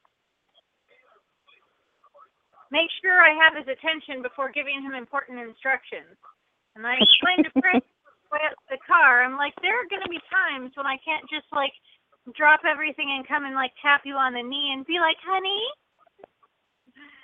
make 2.72 2.88
sure 3.04 3.20
I 3.20 3.36
have 3.36 3.52
his 3.52 3.68
attention 3.68 4.24
before 4.24 4.48
giving 4.48 4.80
him 4.80 4.96
important 4.96 5.38
instructions. 5.38 6.16
And 6.74 6.88
I 6.88 6.96
explained 6.96 7.44
to 7.44 7.52
Fred 7.60 7.84
at 8.48 8.56
the 8.72 8.80
car, 8.88 9.20
I'm 9.20 9.36
like, 9.36 9.52
there 9.60 9.76
are 9.76 9.88
going 9.92 10.00
to 10.00 10.08
be 10.08 10.20
times 10.32 10.72
when 10.74 10.88
I 10.88 10.96
can't 11.04 11.28
just 11.28 11.46
like 11.52 11.76
drop 12.32 12.64
everything 12.64 13.12
and 13.12 13.28
come 13.28 13.44
and 13.44 13.54
like 13.54 13.76
tap 13.84 14.08
you 14.08 14.16
on 14.16 14.32
the 14.32 14.42
knee 14.42 14.72
and 14.72 14.88
be 14.88 14.96
like, 14.96 15.20
honey. 15.20 15.60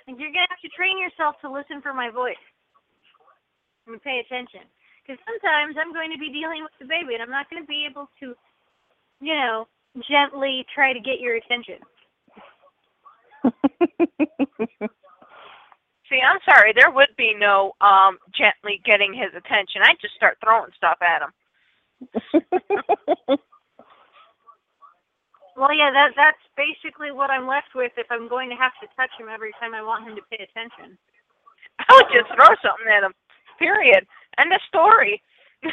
And 0.05 0.17
you're 0.21 0.33
going 0.33 0.45
to 0.45 0.53
have 0.53 0.65
to 0.65 0.73
train 0.77 1.01
yourself 1.01 1.41
to 1.41 1.49
listen 1.49 1.81
for 1.81 1.93
my 1.93 2.09
voice 2.13 2.41
and 3.89 4.01
pay 4.01 4.21
attention. 4.21 4.69
Because 5.09 5.25
sometimes 5.25 5.73
I'm 5.81 5.89
going 5.93 6.13
to 6.13 6.21
be 6.21 6.29
dealing 6.29 6.61
with 6.61 6.77
the 6.77 6.85
baby 6.85 7.17
and 7.17 7.23
I'm 7.25 7.33
not 7.33 7.49
going 7.49 7.63
to 7.63 7.67
be 7.67 7.89
able 7.89 8.05
to, 8.21 8.37
you 9.25 9.33
know, 9.33 9.65
gently 10.05 10.65
try 10.69 10.93
to 10.93 11.01
get 11.01 11.17
your 11.19 11.35
attention. 11.35 11.81
See, 16.09 16.21
I'm 16.21 16.37
sorry. 16.45 16.73
There 16.77 16.91
would 16.91 17.09
be 17.17 17.33
no 17.33 17.73
um 17.81 18.19
gently 18.37 18.81
getting 18.85 19.13
his 19.13 19.33
attention. 19.33 19.81
I'd 19.83 19.97
just 20.01 20.13
start 20.15 20.37
throwing 20.45 20.71
stuff 20.77 20.99
at 21.01 21.25
him. 21.25 21.33
Well, 25.59 25.75
yeah, 25.75 25.91
that 25.91 26.15
that's 26.15 26.39
basically 26.55 27.11
what 27.11 27.29
I'm 27.29 27.47
left 27.47 27.75
with 27.75 27.91
if 27.97 28.07
I'm 28.09 28.29
going 28.31 28.47
to 28.49 28.55
have 28.55 28.71
to 28.79 28.87
touch 28.95 29.11
him 29.19 29.27
every 29.27 29.51
time 29.59 29.75
I 29.75 29.83
want 29.83 30.07
him 30.07 30.15
to 30.15 30.23
pay 30.31 30.39
attention. 30.39 30.95
I 31.79 31.91
would 31.99 32.07
just 32.15 32.31
throw 32.31 32.47
something 32.63 32.87
at 32.87 33.03
him. 33.03 33.13
Period. 33.59 34.07
End 34.39 34.53
of 34.53 34.61
story. 34.69 35.21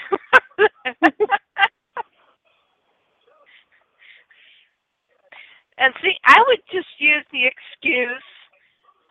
and 5.79 5.95
see, 6.03 6.15
I 6.27 6.43
would 6.49 6.61
just 6.73 6.89
use 6.99 7.25
the 7.33 7.47
excuse, 7.47 8.25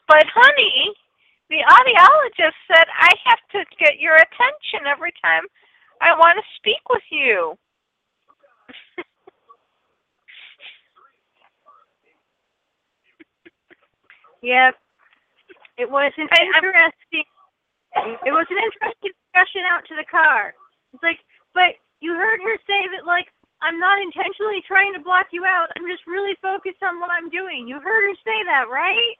but 0.07 0.25
honey, 0.33 0.93
the 1.49 1.63
audiologist 1.67 2.55
said 2.67 2.85
I 2.99 3.09
have 3.25 3.39
to 3.53 3.65
get 3.79 3.99
your 3.99 4.15
attention 4.15 4.87
every 4.87 5.13
time 5.23 5.43
I 6.01 6.13
want 6.17 6.37
to 6.39 6.43
speak 6.57 6.81
with 6.89 7.03
you. 7.11 7.55
Yep. 14.43 14.75
It 15.77 15.89
was 15.89 16.11
an 16.17 16.27
I- 16.31 16.43
interesting. 16.45 17.25
It 17.95 18.33
was 18.35 18.47
an 18.51 18.59
interesting 18.59 19.11
discussion 19.15 19.63
out 19.71 19.85
to 19.87 19.95
the 19.95 20.05
car. 20.09 20.53
It's 20.93 21.03
like, 21.03 21.19
but 21.53 21.79
you 22.01 22.13
heard 22.13 22.39
her 22.43 22.57
say 22.67 22.81
that 22.97 23.05
like 23.07 23.27
I'm 23.61 23.79
not 23.79 24.01
intentionally 24.01 24.61
trying 24.67 24.93
to 24.93 25.01
block 25.01 25.27
you 25.31 25.45
out. 25.45 25.71
I'm 25.77 25.87
just 25.87 26.05
really 26.07 26.35
focused 26.41 26.83
on 26.83 26.99
what 26.99 27.09
I'm 27.11 27.29
doing. 27.29 27.67
You 27.67 27.79
heard 27.79 28.03
her 28.03 28.15
say 28.25 28.39
that, 28.51 28.67
right? 28.69 29.15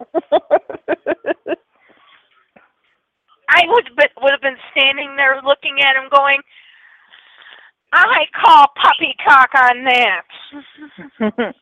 I 3.50 3.62
would 3.68 3.90
but 3.96 4.10
would 4.22 4.32
have 4.32 4.40
been 4.42 4.56
standing 4.72 5.16
there 5.16 5.40
looking 5.44 5.80
at 5.82 5.96
him 5.96 6.08
going, 6.10 6.40
I 7.92 8.24
call 8.34 8.66
puppycock 8.76 9.54
on 9.54 9.84
that. 9.84 10.22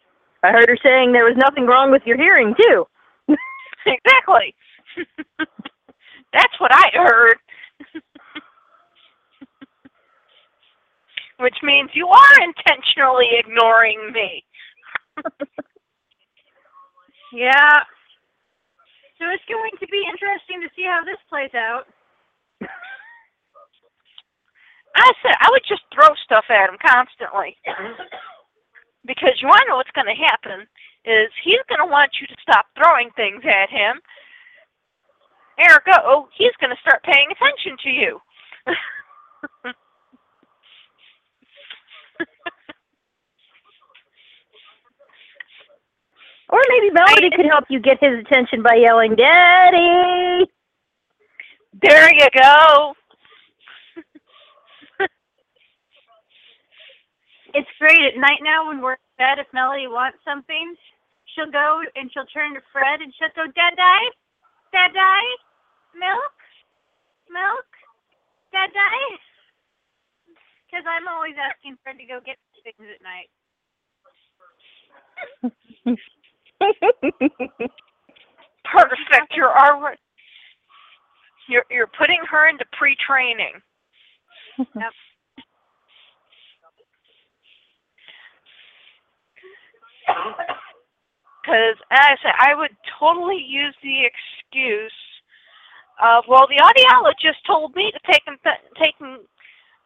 I 0.43 0.51
heard 0.51 0.69
her 0.69 0.79
saying 0.83 1.13
there 1.13 1.25
was 1.25 1.37
nothing 1.37 1.67
wrong 1.67 1.91
with 1.91 2.03
your 2.07 2.17
hearing 2.17 2.55
too. 2.61 2.87
exactly. 3.87 4.55
That's 6.33 6.55
what 6.61 6.73
I 6.75 6.91
heard. 6.95 7.37
Which 11.39 11.57
means 11.63 11.91
you 11.95 12.09
are 12.09 12.43
intentionally 12.43 13.31
ignoring 13.39 14.13
me. 14.13 14.45
Yeah. 17.33 17.81
So 19.19 19.25
it's 19.33 19.45
going 19.49 19.73
to 19.81 19.87
be 19.89 20.05
interesting 20.05 20.61
to 20.61 20.69
see 20.77 20.85
how 20.85 21.03
this 21.05 21.17
plays 21.29 21.55
out. 21.55 21.85
I 24.97 25.11
said 25.23 25.33
I 25.41 25.49
would 25.51 25.65
just 25.67 25.83
throw 25.95 26.09
stuff 26.25 26.45
at 26.51 26.69
him 26.69 26.77
constantly. 26.85 27.57
because 29.07 29.39
you 29.41 29.49
want 29.49 29.63
to 29.65 29.69
know 29.71 29.77
what's 29.77 29.95
going 29.97 30.11
to 30.11 30.19
happen 30.19 30.67
is 31.05 31.31
he's 31.45 31.63
going 31.69 31.81
to 31.83 31.91
want 31.91 32.11
you 32.21 32.27
to 32.27 32.37
stop 32.43 32.67
throwing 32.77 33.11
things 33.17 33.43
at 33.45 33.71
him. 33.71 33.99
Ergo, 35.71 35.93
oh, 36.05 36.29
he's 36.37 36.53
going 36.61 36.71
to 36.71 36.81
start 36.81 37.03
paying 37.05 37.29
attention 37.31 37.77
to 37.83 37.91
you. 37.91 38.21
Or 46.53 46.61
maybe 46.69 46.91
Melody 46.91 47.31
could 47.35 47.47
help 47.47 47.65
you 47.71 47.81
get 47.81 47.97
his 47.99 48.21
attention 48.21 48.63
by 48.63 48.75
yelling, 48.77 49.17
Daddy! 49.17 50.45
there 51.81 52.13
you 52.13 52.29
go. 52.39 52.95
It's 57.55 57.69
great 57.79 58.01
at 58.01 58.17
night 58.17 58.41
now 58.43 58.69
when 58.69 58.81
we're 58.81 58.93
in 58.93 59.17
bed. 59.19 59.39
If 59.39 59.47
Melody 59.53 59.87
wants 59.87 60.19
something, 60.25 60.75
she'll 61.35 61.51
go 61.51 61.83
and 61.97 62.11
she'll 62.13 62.25
turn 62.33 62.55
to 62.55 62.61
Fred 62.73 63.01
and 63.01 63.13
she'll 63.19 63.29
go, 63.37 63.45
Dad, 63.53 63.77
die, 63.77 64.09
Dad, 64.73 64.93
die, 64.95 65.29
milk, 65.95 66.37
milk, 67.31 67.67
Dad, 68.53 68.69
die. 68.73 69.17
Because 70.69 70.85
I'm 70.89 71.09
always 71.09 71.35
asking 71.41 71.77
Fred 71.83 71.97
to 71.99 72.05
go 72.05 72.21
get 72.25 72.37
things 72.65 72.89
at 72.89 73.03
night. 73.03 73.29
Perfect. 78.65 79.35
You're 79.35 79.53
already 79.53 79.99
you're 81.49 81.65
you're 81.71 81.91
putting 81.99 82.21
her 82.31 82.49
into 82.49 82.65
pre-training. 82.79 83.61
Yep. 84.59 84.69
because 91.43 91.77
as 91.91 91.99
I 92.01 92.17
said, 92.23 92.33
I 92.39 92.55
would 92.55 92.71
totally 92.99 93.45
use 93.47 93.75
the 93.83 94.07
excuse 94.07 94.93
of, 96.01 96.25
well, 96.29 96.47
the 96.49 96.63
audiologist 96.63 97.45
told 97.47 97.75
me 97.75 97.91
to 97.93 98.01
take 98.13 98.23
and 98.27 98.39
take 98.81 98.95
and 99.01 99.21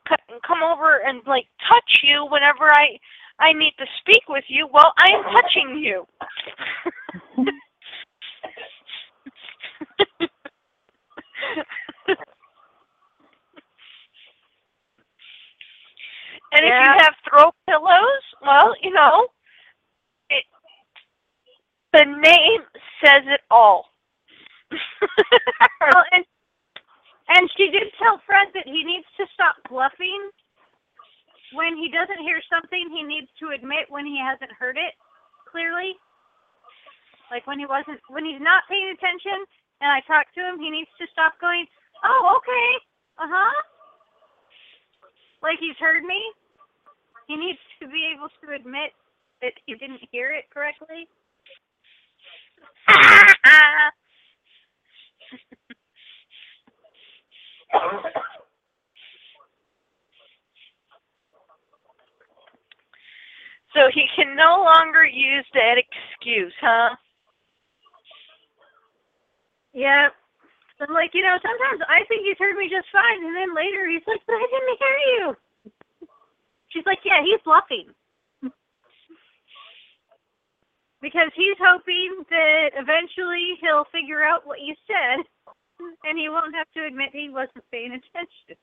cut 0.08 0.20
and 0.28 0.40
come 0.42 0.62
over 0.62 1.00
and 1.06 1.22
like 1.26 1.46
touch 1.68 2.00
you 2.02 2.26
whenever 2.30 2.70
I 2.72 2.98
I 3.38 3.52
need 3.52 3.74
to 3.78 3.86
speak 4.00 4.22
with 4.28 4.44
you. 4.48 4.68
Well, 4.72 4.92
I 4.98 5.08
am 5.12 5.24
touching 5.24 5.78
you. 5.78 6.06
and 7.38 7.48
if 16.52 16.64
you 16.64 16.92
have 16.98 17.14
throw 17.28 17.50
pillows, 17.68 18.24
well, 18.42 18.74
you 18.82 18.92
know, 18.92 19.26
it, 20.30 20.44
the 21.92 22.04
name 22.04 22.62
says 23.04 23.22
it 23.26 23.40
all. 23.50 23.86
Well, 25.80 26.04
and 26.12 26.24
and 27.28 27.50
she 27.56 27.70
did 27.70 27.92
tell 27.98 28.20
Fred 28.26 28.48
that 28.54 28.66
he 28.66 28.84
needs 28.84 29.06
to 29.18 29.26
stop 29.34 29.56
bluffing. 29.70 30.30
When 31.54 31.76
he 31.76 31.88
doesn't 31.90 32.22
hear 32.24 32.40
something, 32.50 32.90
he 32.90 33.02
needs 33.04 33.28
to 33.40 33.54
admit 33.54 33.86
when 33.90 34.06
he 34.06 34.18
hasn't 34.18 34.52
heard 34.58 34.76
it 34.78 34.94
clearly. 35.50 35.94
Like 37.30 37.46
when 37.46 37.58
he 37.58 37.66
wasn't, 37.66 38.00
when 38.08 38.24
he's 38.26 38.42
not 38.42 38.64
paying 38.70 38.92
attention, 38.94 39.44
and 39.82 39.90
I 39.92 40.00
talk 40.06 40.26
to 40.36 40.42
him, 40.42 40.60
he 40.60 40.70
needs 40.70 40.90
to 41.00 41.06
stop 41.12 41.34
going, 41.40 41.66
"Oh, 42.04 42.38
okay, 42.38 42.68
uh 43.18 43.28
huh," 43.30 43.56
like 45.42 45.58
he's 45.60 45.78
heard 45.80 46.04
me. 46.04 46.20
He 47.28 47.36
needs 47.36 47.60
to 47.82 47.88
be 47.88 48.12
able 48.14 48.28
to 48.42 48.54
admit 48.54 48.92
that 49.42 49.54
he 49.66 49.74
didn't 49.76 50.02
hear 50.12 50.32
it 50.32 50.46
correctly. 50.52 51.08
so 63.74 63.90
he 63.94 64.06
can 64.16 64.25
no 64.36 64.62
longer 64.62 65.04
use 65.04 65.46
that 65.54 65.80
excuse, 65.80 66.52
huh? 66.60 66.94
Yeah. 69.72 70.08
I'm 70.80 70.92
like, 70.92 71.10
you 71.14 71.22
know, 71.22 71.40
sometimes 71.40 71.80
I 71.88 72.04
think 72.04 72.28
he's 72.28 72.36
heard 72.38 72.56
me 72.56 72.68
just 72.68 72.88
fine, 72.92 73.24
and 73.24 73.34
then 73.34 73.56
later 73.56 73.88
he's 73.88 74.04
like, 74.06 74.20
but 74.26 74.36
I 74.36 74.46
didn't 74.52 74.78
hear 74.78 74.98
you. 75.16 75.24
She's 76.68 76.84
like, 76.84 77.00
yeah, 77.04 77.24
he's 77.24 77.40
bluffing. 77.44 77.88
because 81.06 81.30
he's 81.36 81.56
hoping 81.60 82.24
that 82.30 82.70
eventually 82.74 83.54
he'll 83.60 83.86
figure 83.92 84.24
out 84.24 84.46
what 84.46 84.60
you 84.60 84.74
said, 84.90 85.24
and 86.04 86.18
he 86.18 86.28
won't 86.28 86.54
have 86.54 86.66
to 86.74 86.84
admit 86.84 87.10
he 87.12 87.30
wasn't 87.30 87.64
paying 87.70 87.92
attention. 87.92 88.58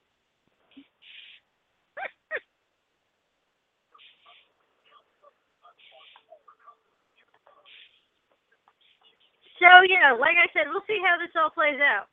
So, 9.63 9.69
yeah, 9.88 10.12
like 10.19 10.36
I 10.36 10.52
said, 10.54 10.67
we'll 10.67 10.84
see 10.88 10.99
how 10.99 11.15
this 11.19 11.32
all 11.39 11.52
plays 11.52 11.80
out. 11.80 12.08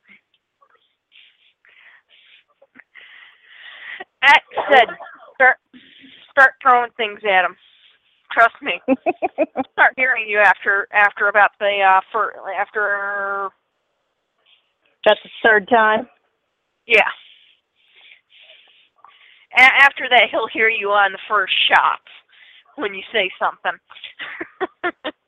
At 4.23 4.41
said, 4.71 4.87
start 5.35 5.57
start 6.31 6.53
throwing 6.63 6.91
things 6.97 7.19
at 7.25 7.45
him. 7.45 7.55
Trust 8.31 8.55
me. 8.61 8.81
Start 9.73 9.93
hearing 9.97 10.29
you 10.29 10.39
after 10.39 10.87
after 10.93 11.27
about 11.29 11.51
the 11.59 11.81
uh 11.81 12.01
for 12.11 12.33
after 12.59 13.49
That's 15.05 15.19
the 15.23 15.29
third 15.43 15.67
time. 15.69 16.07
yeah. 16.87 17.09
A- 19.57 19.83
after 19.83 20.07
that, 20.09 20.29
he'll 20.31 20.47
hear 20.53 20.69
you 20.69 20.91
on 20.91 21.11
the 21.13 21.19
first 21.29 21.53
shot 21.69 22.01
when 22.77 22.93
you 22.93 23.03
say 23.13 23.29
something. 23.39 23.79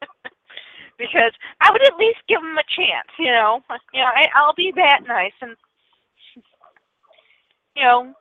because 1.04 1.34
I 1.62 1.72
would 1.72 1.84
at 1.86 1.98
least 2.00 2.20
give 2.30 2.40
him 2.42 2.58
a 2.58 2.64
chance, 2.76 3.10
you 3.20 3.32
know. 3.32 3.62
You 3.94 4.02
know, 4.02 4.08
I, 4.16 4.28
I'll 4.36 4.56
be 4.56 4.72
that 4.76 5.02
nice 5.08 5.36
and 5.42 5.56
you 7.76 7.84
know 7.84 8.14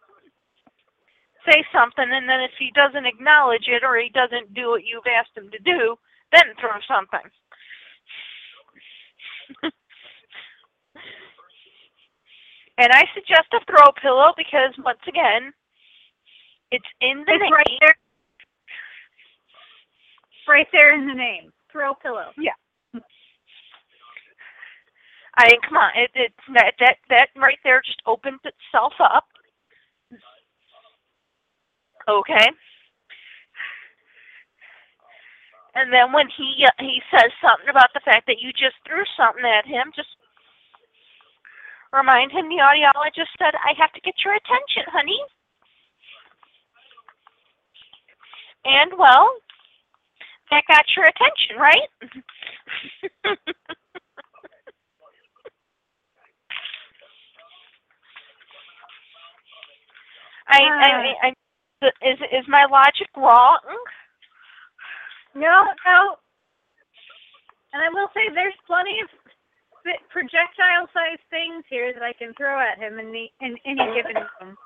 say 1.49 1.65
something, 1.73 2.07
and 2.11 2.29
then 2.29 2.41
if 2.41 2.53
he 2.59 2.71
doesn't 2.75 3.07
acknowledge 3.07 3.67
it 3.69 3.85
or 3.85 3.99
he 3.99 4.11
doesn't 4.11 4.55
do 4.55 4.69
what 4.71 4.85
you've 4.85 5.07
asked 5.07 5.37
him 5.37 5.51
to 5.51 5.59
do, 5.61 5.97
then 6.33 6.43
throw 6.61 6.79
something. 6.89 7.31
and 12.79 12.93
I 12.93 13.05
suggest 13.15 13.53
a 13.55 13.61
throw 13.67 13.93
pillow 14.01 14.33
because 14.37 14.75
once 14.85 15.03
again, 15.09 15.53
it's 16.71 16.87
in 17.01 17.25
the 17.27 17.35
It's 17.35 17.43
name. 17.43 17.53
right 17.53 17.71
there. 17.81 17.95
Right 20.49 20.69
there 20.73 20.95
in 20.95 21.07
the 21.07 21.15
name. 21.15 21.53
Throw 21.73 21.95
pillow. 21.95 22.33
I 25.37 25.49
mean, 25.49 25.61
come 25.67 25.79
on, 25.79 25.91
it, 25.97 26.11
it's 26.15 26.45
that 26.55 26.75
that 26.81 26.97
that 27.09 27.29
right 27.37 27.59
there 27.65 27.81
just 27.85 28.03
opens 28.07 28.41
itself 28.45 28.93
up. 29.01 29.25
Okay. 32.09 32.49
And 35.75 35.93
then 35.93 36.13
when 36.13 36.29
he 36.37 36.67
uh, 36.67 36.71
he 36.81 37.01
says 37.11 37.33
something 37.41 37.69
about 37.71 37.91
the 37.95 38.05
fact 38.05 38.27
that 38.27 38.41
you 38.41 38.53
just 38.53 38.77
threw 38.87 39.05
something 39.17 39.45
at 39.45 39.67
him, 39.67 39.93
just 39.97 40.11
remind 41.93 42.33
him 42.33 42.49
the 42.49 42.61
audiologist 42.61 43.33
said, 43.39 43.55
"I 43.57 43.73
have 43.79 43.93
to 43.93 44.01
get 44.01 44.15
your 44.25 44.35
attention, 44.35 44.85
honey." 44.93 45.21
And 48.65 48.93
well, 48.99 49.31
that 50.51 50.65
got 50.69 50.85
your 50.97 51.07
attention, 51.07 51.57
right? 51.59 51.89
I, 60.49 60.59
I, 60.63 61.29
I, 61.29 61.89
is 62.03 62.19
is 62.33 62.47
my 62.49 62.65
logic 62.71 63.09
wrong? 63.17 63.61
No, 65.35 65.65
no. 65.87 66.17
And 67.73 67.83
I 67.83 67.89
will 67.89 68.09
say 68.15 68.29
there's 68.35 68.55
plenty 68.67 69.01
of 69.03 69.09
projectile-sized 70.11 71.23
things 71.31 71.65
here 71.69 71.93
that 71.93 72.03
I 72.03 72.13
can 72.13 72.35
throw 72.35 72.61
at 72.61 72.79
him 72.79 72.99
in 72.99 73.13
the 73.13 73.27
in 73.41 73.57
any 73.65 73.95
given 73.95 74.17
room. 74.41 74.57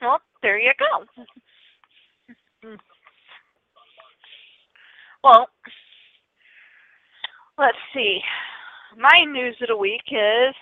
Well, 0.00 0.20
there 0.42 0.58
you 0.58 0.72
go. 0.78 1.06
Well, 5.22 5.48
let's 7.58 7.78
see. 7.94 8.20
My 8.98 9.24
news 9.24 9.56
of 9.62 9.68
the 9.68 9.76
week 9.76 10.02
is 10.10 10.54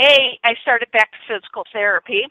A, 0.00 0.38
I 0.44 0.54
started 0.62 0.90
back 0.92 1.10
to 1.12 1.18
physical 1.26 1.64
therapy. 1.72 2.24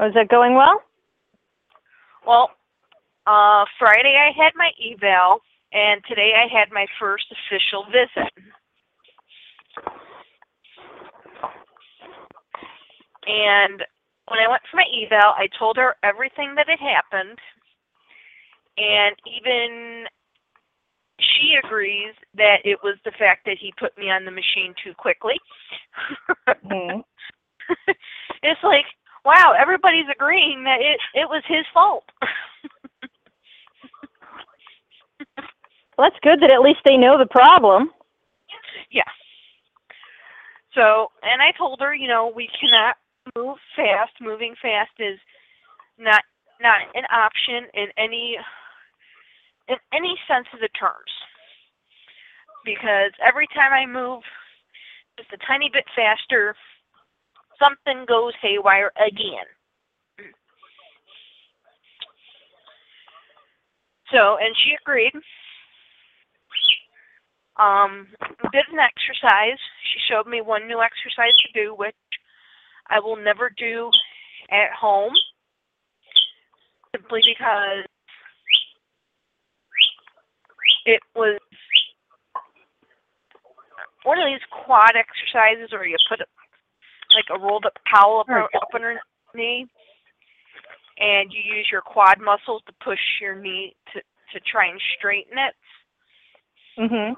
Is 0.00 0.14
that 0.14 0.28
going 0.28 0.54
well? 0.54 0.82
Well, 2.26 2.50
uh, 3.26 3.64
Friday 3.78 4.16
I 4.18 4.32
had 4.36 4.52
my 4.56 4.70
eval, 4.80 5.40
and 5.72 6.02
today 6.08 6.32
I 6.36 6.46
had 6.52 6.72
my 6.72 6.86
first 7.00 7.26
official 7.32 7.84
visit. 7.86 8.32
And 13.26 13.82
when 14.28 14.40
I 14.40 14.48
went 14.48 14.62
for 14.70 14.76
my 14.76 14.86
eval, 15.02 15.32
I 15.36 15.48
told 15.58 15.76
her 15.76 15.96
everything 16.02 16.54
that 16.56 16.68
had 16.68 16.80
happened, 16.80 17.38
and 18.76 19.16
even 19.26 20.04
she 21.20 21.56
agrees 21.62 22.14
that 22.34 22.58
it 22.64 22.78
was 22.82 22.96
the 23.04 23.12
fact 23.12 23.44
that 23.46 23.56
he 23.60 23.72
put 23.78 23.96
me 23.96 24.10
on 24.10 24.24
the 24.24 24.30
machine 24.30 24.74
too 24.82 24.94
quickly. 24.96 25.34
Hmm. 26.46 27.00
it's 28.42 28.62
like, 28.62 28.86
wow, 29.24 29.54
everybody's 29.58 30.06
agreeing 30.12 30.64
that 30.64 30.80
it 30.80 31.00
it 31.14 31.28
was 31.28 31.42
his 31.46 31.64
fault. 31.72 32.04
Well, 35.96 36.10
that's 36.10 36.20
good 36.22 36.40
that 36.40 36.52
at 36.52 36.60
least 36.60 36.80
they 36.84 36.96
know 36.96 37.18
the 37.18 37.26
problem. 37.26 37.90
yeah. 38.90 39.02
So, 40.74 41.12
and 41.22 41.40
I 41.40 41.52
told 41.56 41.80
her, 41.80 41.94
you 41.94 42.08
know, 42.08 42.32
we 42.34 42.48
cannot 42.58 42.96
move 43.36 43.58
fast. 43.76 44.12
Moving 44.20 44.54
fast 44.60 44.90
is 44.98 45.18
not 45.98 46.22
not 46.60 46.80
an 46.94 47.04
option 47.12 47.68
in 47.74 47.86
any 47.96 48.38
in 49.68 49.76
any 49.92 50.14
sense 50.28 50.46
of 50.52 50.60
the 50.60 50.68
terms. 50.78 51.12
Because 52.64 53.12
every 53.20 53.46
time 53.54 53.72
I 53.72 53.86
move 53.86 54.22
just 55.18 55.32
a 55.32 55.46
tiny 55.46 55.70
bit 55.72 55.84
faster, 55.94 56.56
something 57.58 58.04
goes 58.06 58.32
haywire 58.40 58.90
again. 58.96 59.46
So, 64.12 64.36
and 64.40 64.54
she 64.64 64.76
agreed. 64.80 65.12
Um, 67.56 68.08
did 68.52 68.64
an 68.72 68.78
exercise. 68.78 69.58
She 69.92 70.00
showed 70.10 70.26
me 70.26 70.40
one 70.40 70.66
new 70.66 70.80
exercise 70.80 71.34
to 71.46 71.52
do, 71.52 71.74
which 71.74 71.94
I 72.88 72.98
will 73.00 73.16
never 73.16 73.50
do 73.56 73.90
at 74.50 74.72
home, 74.78 75.12
simply 76.92 77.20
because 77.24 77.86
it 80.84 81.00
was 81.14 81.38
one 84.04 84.18
of 84.18 84.26
these 84.26 84.44
quad 84.50 84.92
exercises 84.96 85.72
where 85.72 85.86
you 85.86 85.96
put 86.08 86.20
like 86.20 87.24
a 87.30 87.38
rolled 87.38 87.64
up 87.64 87.74
towel 87.92 88.20
up, 88.20 88.28
her, 88.28 88.42
up 88.42 88.68
on 88.74 88.82
her 88.82 89.00
knee 89.34 89.66
and 90.98 91.32
you 91.32 91.40
use 91.40 91.68
your 91.70 91.80
quad 91.80 92.20
muscles 92.20 92.62
to 92.66 92.72
push 92.84 93.00
your 93.20 93.34
knee 93.34 93.74
to 93.92 94.00
to 94.32 94.40
try 94.40 94.66
and 94.66 94.80
straighten 94.96 95.38
it. 95.38 95.54
Mhm. 96.78 97.16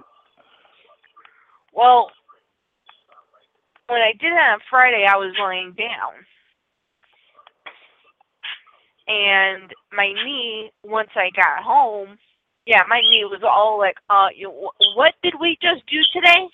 Well, 1.73 2.11
when 3.87 4.03
I 4.03 4.13
did 4.13 4.33
it 4.33 4.39
on 4.39 4.61
Friday, 4.69 5.07
I 5.07 5.17
was 5.17 5.35
laying 5.39 5.73
down. 5.73 6.27
And 9.09 9.73
my 9.93 10.13
knee, 10.13 10.73
once 10.83 11.11
I 11.15 11.31
got 11.31 11.63
home, 11.63 12.19
yeah, 12.67 12.83
my 12.89 13.01
knee 13.01 13.25
was 13.25 13.43
all 13.45 13.79
like, 13.79 13.97
uh, 14.11 14.29
you, 14.35 14.51
what 14.97 15.15
did 15.23 15.35
we 15.41 15.57
just 15.63 15.87
do 15.87 15.99
today? 16.13 16.49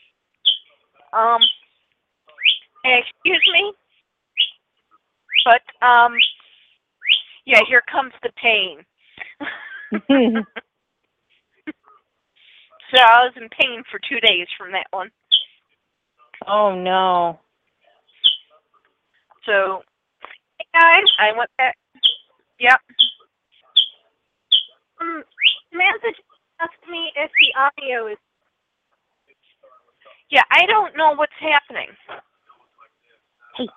Um, 1.12 1.40
excuse 2.85 3.42
me? 3.53 3.72
But, 5.44 5.87
um, 5.87 6.12
yeah, 7.46 7.61
here 7.66 7.83
comes 7.90 8.12
the 8.22 8.31
pain. 8.40 8.85
so 12.94 12.98
I 13.01 13.25
was 13.25 13.33
in 13.37 13.48
pain 13.48 13.83
for 13.90 13.98
two 14.09 14.20
days 14.20 14.46
from 14.57 14.72
that 14.72 14.87
one. 14.90 15.11
oh 16.46 16.75
no. 16.75 17.40
So, 19.46 19.83
hey 20.59 20.66
guys, 20.81 21.05
I 21.18 21.37
went 21.37 21.51
back. 21.59 21.77
Yep. 22.61 22.79
Um, 25.01 25.25
Samantha 25.73 26.11
just 26.13 26.23
asked 26.61 26.87
me 26.91 27.13
if 27.17 27.31
the 27.41 27.53
audio 27.59 28.09
is. 28.09 28.19
Yeah, 30.31 30.43
I 30.53 30.67
don't 30.67 30.97
know 30.97 31.15
what's 31.17 31.33
happening. 31.41 31.91
Hey. 33.57 33.69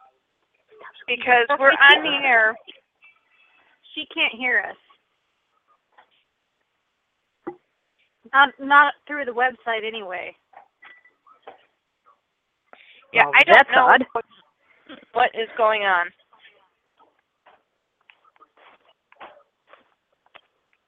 Because 1.07 1.47
we're 1.59 1.71
on 1.75 2.03
the 2.03 2.27
air. 2.27 2.55
She 3.95 4.05
can't 4.13 4.33
hear 4.35 4.63
us. 4.69 4.77
Not 8.33 8.49
not 8.59 8.93
through 9.07 9.25
the 9.25 9.33
website 9.33 9.87
anyway. 9.87 10.35
Yeah, 13.13 13.23
Well, 13.23 13.33
I 13.33 13.43
don't 13.43 13.57
that's 13.57 13.69
know 13.71 13.87
odd. 13.87 14.05
what, 14.13 14.25
what 15.13 15.31
is 15.35 15.49
going 15.57 15.83
on. 15.83 16.07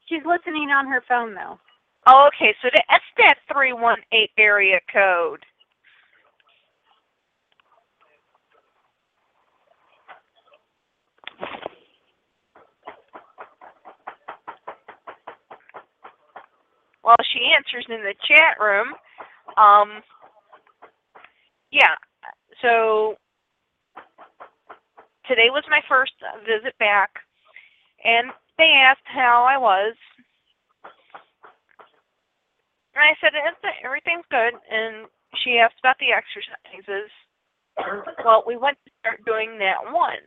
She's 0.08 0.24
listening 0.26 0.70
on 0.70 0.88
her 0.88 1.04
phone 1.08 1.36
though. 1.36 1.60
Oh, 2.08 2.28
okay, 2.28 2.56
so 2.62 2.70
that's 2.74 3.04
that 3.17 3.36
318 3.52 4.28
area 4.38 4.80
code. 4.91 5.43
Well, 17.04 17.15
she 17.34 17.54
answers 17.56 17.86
in 17.89 18.04
the 18.04 18.13
chat 18.28 18.60
room. 18.60 18.88
Um, 19.58 20.02
yeah, 21.72 21.96
so 22.62 23.15
today 25.28 25.50
was 25.50 25.63
my 25.70 25.82
first 25.89 26.13
visit 26.46 26.78
back, 26.80 27.12
and 28.04 28.32
they 28.58 28.72
asked 28.74 29.06
how 29.06 29.43
I 29.43 29.58
was. 29.58 29.96
And 32.96 33.04
I 33.04 33.15
said, 33.22 33.36
"It's- 33.36 33.76
everything's 33.84 34.26
good. 34.32 34.54
And 34.70 35.08
she 35.43 35.60
asked 35.60 35.80
about 35.80 35.98
the 36.00 36.12
exercises. 36.13 37.12
Well, 38.26 38.43
we 38.48 38.58
went 38.58 38.78
to 38.86 38.91
start 39.00 39.24
doing 39.26 39.60
that 39.60 39.91
one, 39.93 40.17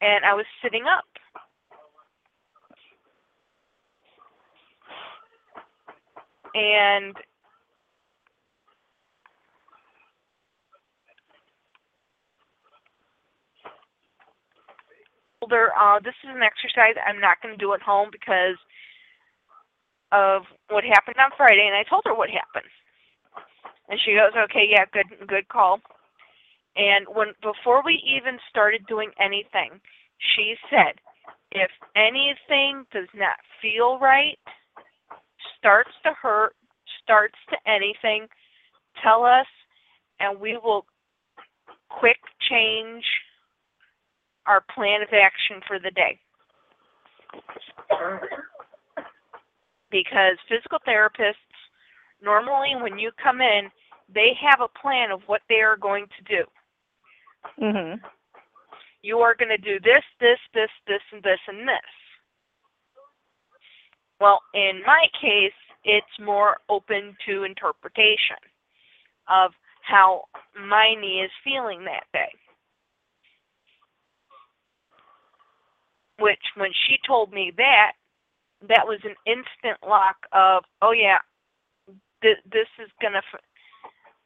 and 0.00 0.24
I 0.24 0.34
was 0.34 0.44
sitting 0.60 0.86
up. 0.86 1.04
And 6.54 7.16
told 15.54 15.70
her, 15.70 15.78
uh, 15.78 16.00
this 16.00 16.14
is 16.24 16.30
an 16.34 16.42
exercise 16.42 16.94
I'm 17.06 17.20
not 17.20 17.40
going 17.42 17.54
to 17.54 17.58
do 17.58 17.74
at 17.74 17.82
home 17.82 18.08
because 18.10 18.56
of 20.12 20.42
what 20.68 20.84
happened 20.84 21.16
on 21.18 21.30
Friday, 21.36 21.66
and 21.66 21.76
I 21.76 21.82
told 21.88 22.02
her 22.06 22.14
what 22.14 22.30
happened. 22.30 22.70
And 23.88 24.00
she 24.00 24.14
goes, 24.14 24.32
"Okay, 24.34 24.66
yeah, 24.68 24.84
good, 24.92 25.06
good 25.26 25.48
call." 25.48 25.80
And 26.76 27.06
when 27.08 27.34
before 27.42 27.82
we 27.84 27.94
even 28.04 28.38
started 28.48 28.86
doing 28.86 29.10
anything, 29.18 29.80
she 30.18 30.56
said, 30.70 31.00
"If 31.50 31.70
anything 31.94 32.86
does 32.92 33.08
not 33.12 33.38
feel 33.60 33.98
right, 33.98 34.38
starts 35.58 35.90
to 36.04 36.12
hurt, 36.12 36.56
starts 37.02 37.38
to 37.50 37.56
anything, 37.66 38.28
tell 39.02 39.24
us, 39.24 39.46
and 40.20 40.40
we 40.40 40.56
will 40.56 40.86
quick 41.88 42.20
change 42.40 43.04
our 44.46 44.62
plan 44.74 45.02
of 45.02 45.08
action 45.12 45.60
for 45.66 45.78
the 45.78 45.90
day." 45.90 46.18
because 49.90 50.36
physical 50.48 50.78
therapists 50.86 51.34
normally 52.22 52.74
when 52.80 52.98
you 52.98 53.10
come 53.22 53.40
in 53.40 53.70
they 54.12 54.32
have 54.40 54.60
a 54.60 54.78
plan 54.80 55.10
of 55.10 55.20
what 55.26 55.42
they 55.48 55.60
are 55.60 55.76
going 55.76 56.06
to 56.18 56.24
do 56.24 56.44
Mhm. 57.60 58.02
you 59.02 59.20
are 59.20 59.34
going 59.34 59.50
to 59.50 59.58
do 59.58 59.78
this 59.80 60.04
this 60.18 60.40
this 60.52 60.70
this 60.86 61.02
and 61.12 61.22
this 61.22 61.40
and 61.46 61.68
this 61.68 61.92
well 64.20 64.42
in 64.52 64.82
my 64.84 65.08
case 65.20 65.54
it's 65.84 66.18
more 66.18 66.60
open 66.68 67.16
to 67.26 67.44
interpretation 67.44 68.36
of 69.28 69.54
how 69.82 70.24
my 70.56 70.94
knee 70.94 71.20
is 71.20 71.30
feeling 71.44 71.84
that 71.84 72.06
day 72.12 72.32
which 76.18 76.40
when 76.56 76.70
she 76.86 76.96
told 77.06 77.32
me 77.32 77.52
that 77.56 77.92
that 78.68 78.86
was 78.86 79.00
an 79.04 79.14
instant 79.26 79.78
lock 79.86 80.16
of 80.32 80.64
oh 80.82 80.92
yeah 80.92 81.18
th- 82.22 82.42
this 82.50 82.68
is 82.82 82.90
gonna 83.00 83.22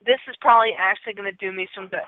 this 0.06 0.20
is 0.28 0.36
probably 0.40 0.72
actually 0.78 1.14
gonna 1.14 1.32
do 1.32 1.52
me 1.52 1.68
some 1.74 1.88
good. 1.88 2.00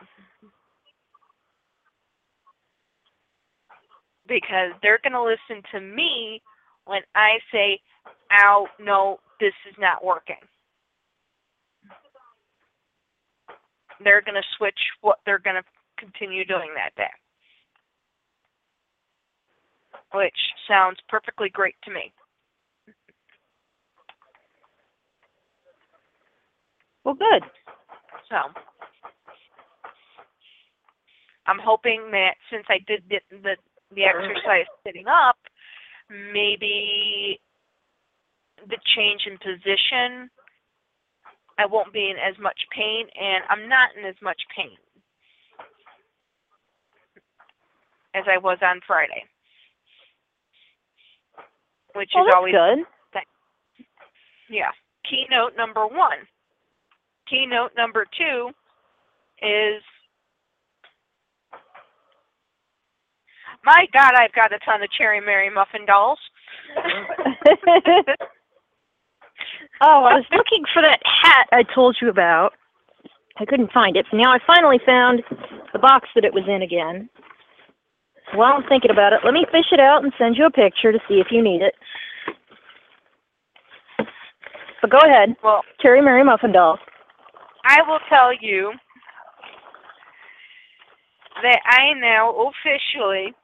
Because 4.28 4.72
they're 4.82 5.00
gonna 5.02 5.22
listen 5.24 5.62
to 5.72 5.80
me 5.80 6.42
when 6.84 7.02
I 7.14 7.38
say 7.52 7.80
ow 8.32 8.68
no 8.78 9.18
this 9.40 9.54
is 9.68 9.74
not 9.78 10.04
working. 10.04 10.36
They're 14.02 14.22
gonna 14.22 14.42
switch 14.56 14.78
what 15.00 15.18
they're 15.26 15.38
gonna 15.38 15.64
continue 15.98 16.44
doing 16.44 16.70
that 16.76 16.94
day 16.96 17.10
which 20.12 20.36
sounds 20.68 20.98
perfectly 21.08 21.48
great 21.50 21.76
to 21.84 21.92
me. 21.92 22.12
Well, 27.04 27.14
good. 27.14 27.42
So 28.28 28.36
I'm 31.46 31.58
hoping 31.58 32.10
that 32.12 32.34
since 32.50 32.64
I 32.68 32.78
did 32.86 33.02
the 33.08 33.20
the, 33.30 33.56
the 33.94 34.04
exercise 34.04 34.66
sitting 34.84 35.06
up, 35.08 35.36
maybe 36.10 37.40
the 38.68 38.78
change 38.94 39.22
in 39.26 39.38
position, 39.38 40.30
I 41.58 41.66
won't 41.66 41.92
be 41.92 42.10
in 42.10 42.16
as 42.16 42.38
much 42.40 42.60
pain, 42.76 43.06
and 43.18 43.44
I'm 43.48 43.68
not 43.68 43.90
in 43.98 44.04
as 44.04 44.16
much 44.22 44.40
pain 44.56 44.76
as 48.14 48.24
I 48.28 48.38
was 48.38 48.58
on 48.62 48.80
Friday, 48.86 49.24
which 51.94 52.10
Well, 52.14 52.26
is 52.26 52.32
always 52.34 52.54
good. 52.54 52.78
yeah. 54.48 54.70
Keynote 55.08 55.56
number 55.56 55.86
one. 55.86 56.18
Keynote 57.28 57.72
number 57.76 58.06
two 58.18 58.50
is 59.42 59.82
my 63.64 63.86
God, 63.92 64.14
I've 64.14 64.32
got 64.32 64.52
a 64.52 64.58
ton 64.64 64.82
of 64.82 64.90
Cherry 64.92 65.20
Merry 65.20 65.50
muffin 65.50 65.86
dolls. 65.86 66.18
Oh, 69.80 70.04
I 70.04 70.14
was 70.14 70.24
looking 70.32 70.64
for 70.72 70.82
that 70.82 71.00
hat 71.04 71.46
I 71.52 71.62
told 71.62 71.96
you 72.00 72.08
about. 72.08 72.52
I 73.38 73.44
couldn't 73.46 73.72
find 73.72 73.96
it. 73.96 74.06
Now 74.12 74.32
I 74.32 74.38
finally 74.46 74.78
found 74.84 75.22
the 75.72 75.78
box 75.78 76.08
that 76.14 76.24
it 76.24 76.34
was 76.34 76.44
in 76.46 76.62
again. 76.62 77.08
While 78.34 78.54
I'm 78.54 78.68
thinking 78.68 78.90
about 78.90 79.12
it, 79.12 79.20
let 79.24 79.34
me 79.34 79.44
fish 79.50 79.66
it 79.72 79.80
out 79.80 80.04
and 80.04 80.12
send 80.18 80.36
you 80.36 80.46
a 80.46 80.50
picture 80.50 80.92
to 80.92 80.98
see 81.08 81.14
if 81.14 81.28
you 81.30 81.42
need 81.42 81.62
it. 81.62 81.74
But 84.80 84.90
go 84.90 84.98
ahead. 84.98 85.36
Well, 85.42 85.62
Cherry 85.80 86.00
Merry 86.00 86.24
Muffin 86.24 86.52
Doll. 86.52 86.78
I 87.64 87.82
will 87.86 87.98
tell 88.08 88.32
you 88.40 88.72
that 91.42 91.60
I 91.66 91.98
now 92.00 92.30
officially 92.30 93.34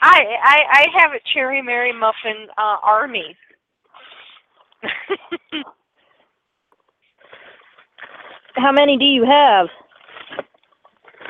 I 0.00 0.20
I 0.42 0.58
I 0.70 0.86
have 1.00 1.12
a 1.12 1.20
Cherry 1.32 1.62
Merry 1.62 1.92
Muffin 1.92 2.48
uh, 2.58 2.76
army. 2.82 3.36
How 8.56 8.72
many 8.72 8.96
do 8.96 9.04
you 9.04 9.24
have? 9.24 9.68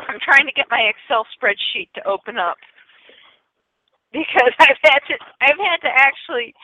I'm 0.08 0.18
trying 0.22 0.46
to 0.46 0.52
get 0.52 0.66
my 0.70 0.90
Excel 0.90 1.26
spreadsheet 1.36 1.92
to 1.94 2.06
open 2.06 2.38
up 2.38 2.56
because 4.12 4.52
I've 4.60 4.80
had 4.82 5.00
to 5.08 5.14
I've 5.40 5.58
had 5.58 5.80
to 5.82 5.90
actually 5.94 6.54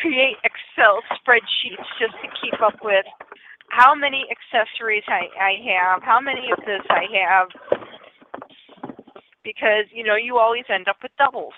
create 0.00 0.36
Excel 0.44 1.02
spreadsheets 1.20 1.86
just 2.00 2.14
to 2.22 2.28
keep 2.40 2.60
up 2.62 2.78
with 2.82 3.04
how 3.68 3.94
many 3.94 4.26
accessories 4.30 5.04
I, 5.08 5.28
I 5.40 5.52
have, 5.72 6.02
how 6.02 6.20
many 6.20 6.50
of 6.52 6.58
this 6.64 6.82
I 6.90 7.04
have, 7.24 7.48
because 9.44 9.86
you 9.92 10.04
know 10.04 10.16
you 10.16 10.38
always 10.38 10.64
end 10.68 10.88
up 10.88 10.96
with 11.02 11.12
doubles. 11.18 11.54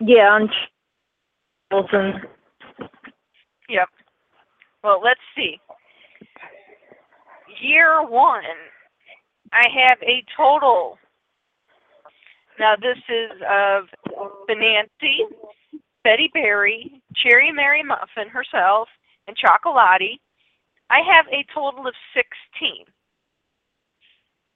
Yeah, 0.00 0.36
and 0.36 0.50
Wilson. 1.70 2.22
Yep. 3.68 3.88
Well, 4.82 5.00
let's 5.02 5.20
see. 5.36 5.58
Year 7.60 8.02
one, 8.06 8.42
I 9.52 9.66
have 9.86 9.98
a 10.02 10.24
total. 10.36 10.98
Now 12.58 12.74
this 12.76 12.98
is 13.08 13.30
of 13.48 13.84
Banancy, 14.48 15.26
Betty 16.02 16.30
Berry, 16.32 17.02
Cherry 17.16 17.52
Merry 17.52 17.82
Muffin 17.82 18.28
herself, 18.28 18.88
and 19.26 19.36
Chocolottie. 19.36 20.18
I 20.90 21.00
have 21.00 21.26
a 21.28 21.44
total 21.54 21.86
of 21.86 21.94
16. 22.14 22.84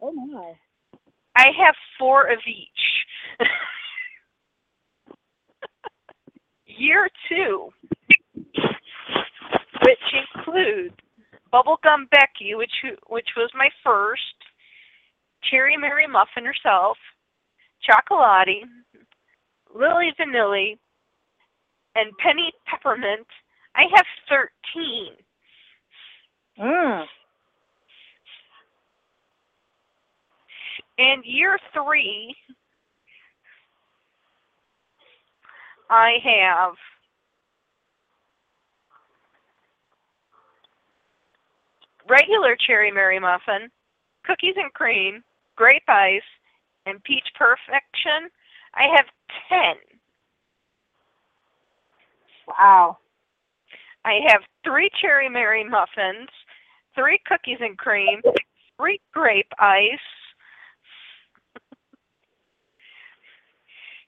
Oh 0.00 0.12
my. 0.12 0.52
I 1.36 1.46
have 1.58 1.74
four 1.98 2.26
of 2.26 2.38
each. 2.46 3.06
Year 6.66 7.08
two, 7.28 7.70
which 9.84 10.14
includes 10.36 10.94
Bubblegum 11.52 12.08
Becky, 12.10 12.54
which 12.54 12.72
which 13.08 13.28
was 13.36 13.50
my 13.54 13.68
first, 13.84 14.22
Cherry 15.50 15.76
Merry 15.76 16.06
Muffin 16.06 16.44
herself, 16.44 16.96
Chocolottie, 17.88 18.62
Lily 19.74 20.12
Vanilli, 20.18 20.78
and 21.94 22.16
Penny 22.18 22.52
Peppermint. 22.66 23.26
I 23.74 23.84
have 23.94 24.06
thirteen. 24.28 25.12
Mm. 26.60 27.04
And 30.98 31.24
year 31.24 31.58
three, 31.72 32.34
I 35.88 36.14
have 36.24 36.74
regular 42.08 42.56
cherry 42.56 42.90
Merry 42.90 43.18
muffin, 43.18 43.70
cookies 44.24 44.54
and 44.56 44.72
cream, 44.74 45.22
grape 45.56 45.88
ice, 45.88 46.22
and 46.86 47.02
peach 47.04 47.26
perfection. 47.36 48.30
I 48.74 48.84
have 48.96 49.06
ten. 49.48 49.76
Wow. 52.46 52.98
I 54.04 54.20
have 54.28 54.42
three 54.64 54.90
cherry 55.00 55.28
Merry 55.28 55.64
muffins, 55.64 56.28
three 56.94 57.20
cookies 57.26 57.58
and 57.60 57.76
cream, 57.76 58.20
three 58.78 59.00
grape 59.12 59.52
ice. 59.58 59.98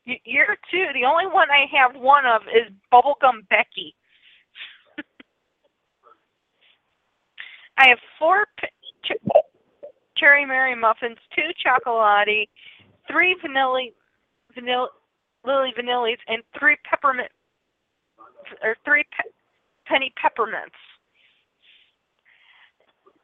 Y- 0.06 0.20
Year 0.24 0.56
two, 0.70 0.86
the 0.94 1.04
only 1.04 1.26
one 1.26 1.48
I 1.50 1.66
have 1.76 2.00
one 2.00 2.24
of 2.24 2.42
is 2.44 2.72
Bubblegum 2.92 3.48
Becky. 3.50 3.94
I 7.80 7.88
have 7.88 7.98
four 8.18 8.44
ch- 9.04 9.12
cherry 10.18 10.44
Merry 10.44 10.76
muffins, 10.76 11.16
two 11.34 11.48
chocolottie, 11.64 12.48
three 13.10 13.36
vanilla, 13.40 13.86
vanilla, 14.54 14.88
lily 15.46 15.72
vanillis, 15.78 16.18
and 16.28 16.42
three 16.58 16.76
peppermint 16.88 17.30
or 18.62 18.76
three 18.84 19.04
pe- 19.16 19.30
penny 19.86 20.12
peppermints. 20.22 20.76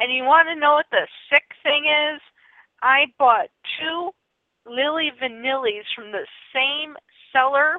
And 0.00 0.12
you 0.12 0.24
want 0.24 0.48
to 0.48 0.56
know 0.60 0.74
what 0.74 0.86
the 0.90 1.06
sick 1.30 1.44
thing 1.62 1.84
is? 1.86 2.20
I 2.82 3.06
bought 3.18 3.48
two 3.80 4.10
Lily 4.66 5.12
Vanillis 5.22 5.84
from 5.94 6.12
the 6.12 6.26
same 6.54 6.96
seller 7.32 7.76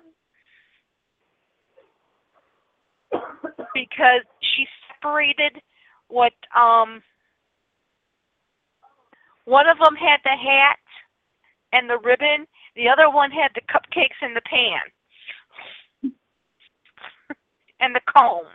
because 3.73 4.23
she 4.41 4.65
separated 4.89 5.61
what 6.09 6.33
um 6.55 7.01
one 9.45 9.67
of 9.67 9.77
them 9.79 9.95
had 9.95 10.19
the 10.23 10.35
hat 10.35 10.79
and 11.71 11.89
the 11.89 11.97
ribbon, 12.03 12.47
the 12.75 12.89
other 12.89 13.09
one 13.09 13.31
had 13.31 13.51
the 13.55 13.61
cupcakes 13.61 14.21
in 14.21 14.33
the 14.33 14.41
pan 14.41 14.81
and 17.79 17.95
the 17.95 18.01
comb. 18.13 18.45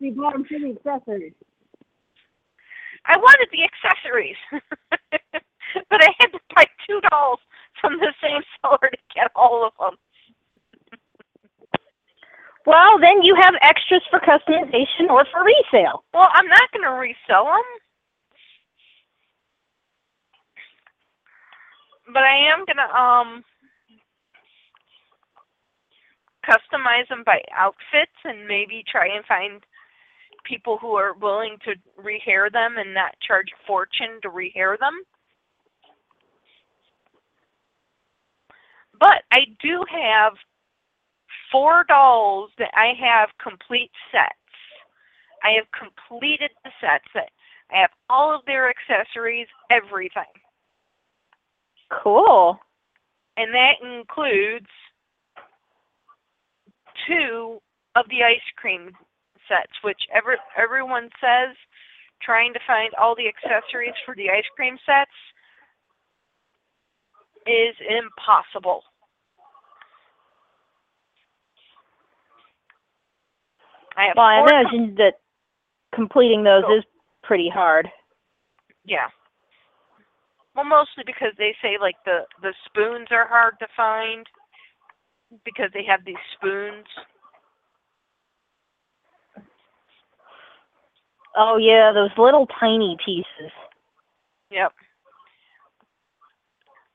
You 0.00 0.12
bought 0.12 0.32
them 0.32 0.44
for 0.44 0.58
the 0.58 0.76
accessories. 0.76 1.34
I 3.06 3.16
wanted 3.16 3.48
the 3.52 3.64
accessories, 3.64 4.36
but 4.50 6.02
I 6.04 6.08
had 6.18 6.32
to 6.32 6.40
buy 6.54 6.66
two 6.86 7.00
dolls 7.10 7.40
from 7.80 7.98
the 7.98 8.12
same 8.22 8.42
seller 8.60 8.90
to 8.90 8.98
get 9.14 9.30
all 9.34 9.64
of 9.66 9.72
them. 9.78 9.96
Well, 12.68 13.00
then 13.00 13.24
you 13.24 13.34
have 13.40 13.54
extras 13.62 14.02
for 14.10 14.20
customization 14.20 15.08
or 15.10 15.26
for 15.32 15.44
resale. 15.44 16.04
Well, 16.14 16.28
I'm 16.34 16.48
not 16.48 16.72
going 16.72 16.84
to 16.84 17.00
resell 17.00 17.46
them, 17.46 17.68
but 22.14 22.24
I 22.24 22.52
am 22.52 22.66
going 22.66 22.78
to 22.78 22.96
um 22.96 23.44
customize 26.48 27.08
them 27.08 27.24
by 27.26 27.42
outfits 27.56 28.16
and 28.24 28.48
maybe 28.48 28.84
try 28.90 29.08
and 29.08 29.24
find 29.26 29.62
people 30.44 30.78
who 30.80 30.94
are 30.96 31.14
willing 31.14 31.56
to 31.64 31.74
rehair 32.02 32.52
them 32.52 32.76
and 32.78 32.94
not 32.94 33.14
charge 33.26 33.48
a 33.52 33.66
fortune 33.66 34.20
to 34.22 34.30
rehair 34.30 34.78
them. 34.78 35.02
But 39.00 39.24
I 39.32 39.40
do 39.62 39.84
have 39.90 40.34
four 41.50 41.84
dolls 41.88 42.50
that 42.58 42.70
I 42.74 42.92
have 43.00 43.30
complete 43.42 43.90
sets. 44.12 44.34
I 45.42 45.52
have 45.56 45.66
completed 45.72 46.50
the 46.64 46.70
sets. 46.80 47.04
That 47.14 47.30
I 47.70 47.80
have 47.80 47.90
all 48.10 48.34
of 48.34 48.44
their 48.46 48.70
accessories, 48.70 49.46
everything. 49.70 50.32
Cool. 52.02 52.58
And 53.36 53.54
that 53.54 53.74
includes 53.82 54.66
two 57.06 57.58
of 57.94 58.06
the 58.10 58.22
ice 58.24 58.40
cream 58.56 58.90
sets, 59.48 59.72
which 59.82 60.00
ever 60.14 60.36
everyone 60.56 61.08
says 61.20 61.56
trying 62.22 62.52
to 62.52 62.60
find 62.66 62.92
all 62.94 63.14
the 63.14 63.28
accessories 63.28 63.94
for 64.04 64.14
the 64.14 64.28
ice 64.28 64.48
cream 64.56 64.76
sets 64.84 65.10
is 67.46 67.74
impossible. 67.88 68.82
I 73.98 74.04
have 74.04 74.16
Well, 74.16 74.26
I 74.26 74.38
four 74.38 74.48
imagine 74.48 74.94
that 74.96 75.14
completing 75.92 76.44
those 76.44 76.62
is 76.76 76.84
pretty 77.24 77.48
hard. 77.48 77.90
Yeah. 78.84 79.08
Well, 80.54 80.64
mostly 80.64 81.02
because 81.04 81.32
they 81.36 81.54
say 81.60 81.76
like 81.80 81.96
the 82.04 82.20
the 82.40 82.54
spoons 82.64 83.08
are 83.10 83.26
hard 83.26 83.58
to 83.58 83.66
find 83.76 84.24
because 85.44 85.70
they 85.74 85.84
have 85.84 86.04
these 86.04 86.16
spoons. 86.36 86.86
Oh 91.36 91.56
yeah, 91.56 91.92
those 91.92 92.10
little 92.16 92.46
tiny 92.60 92.96
pieces. 93.04 93.52
Yep. 94.50 94.72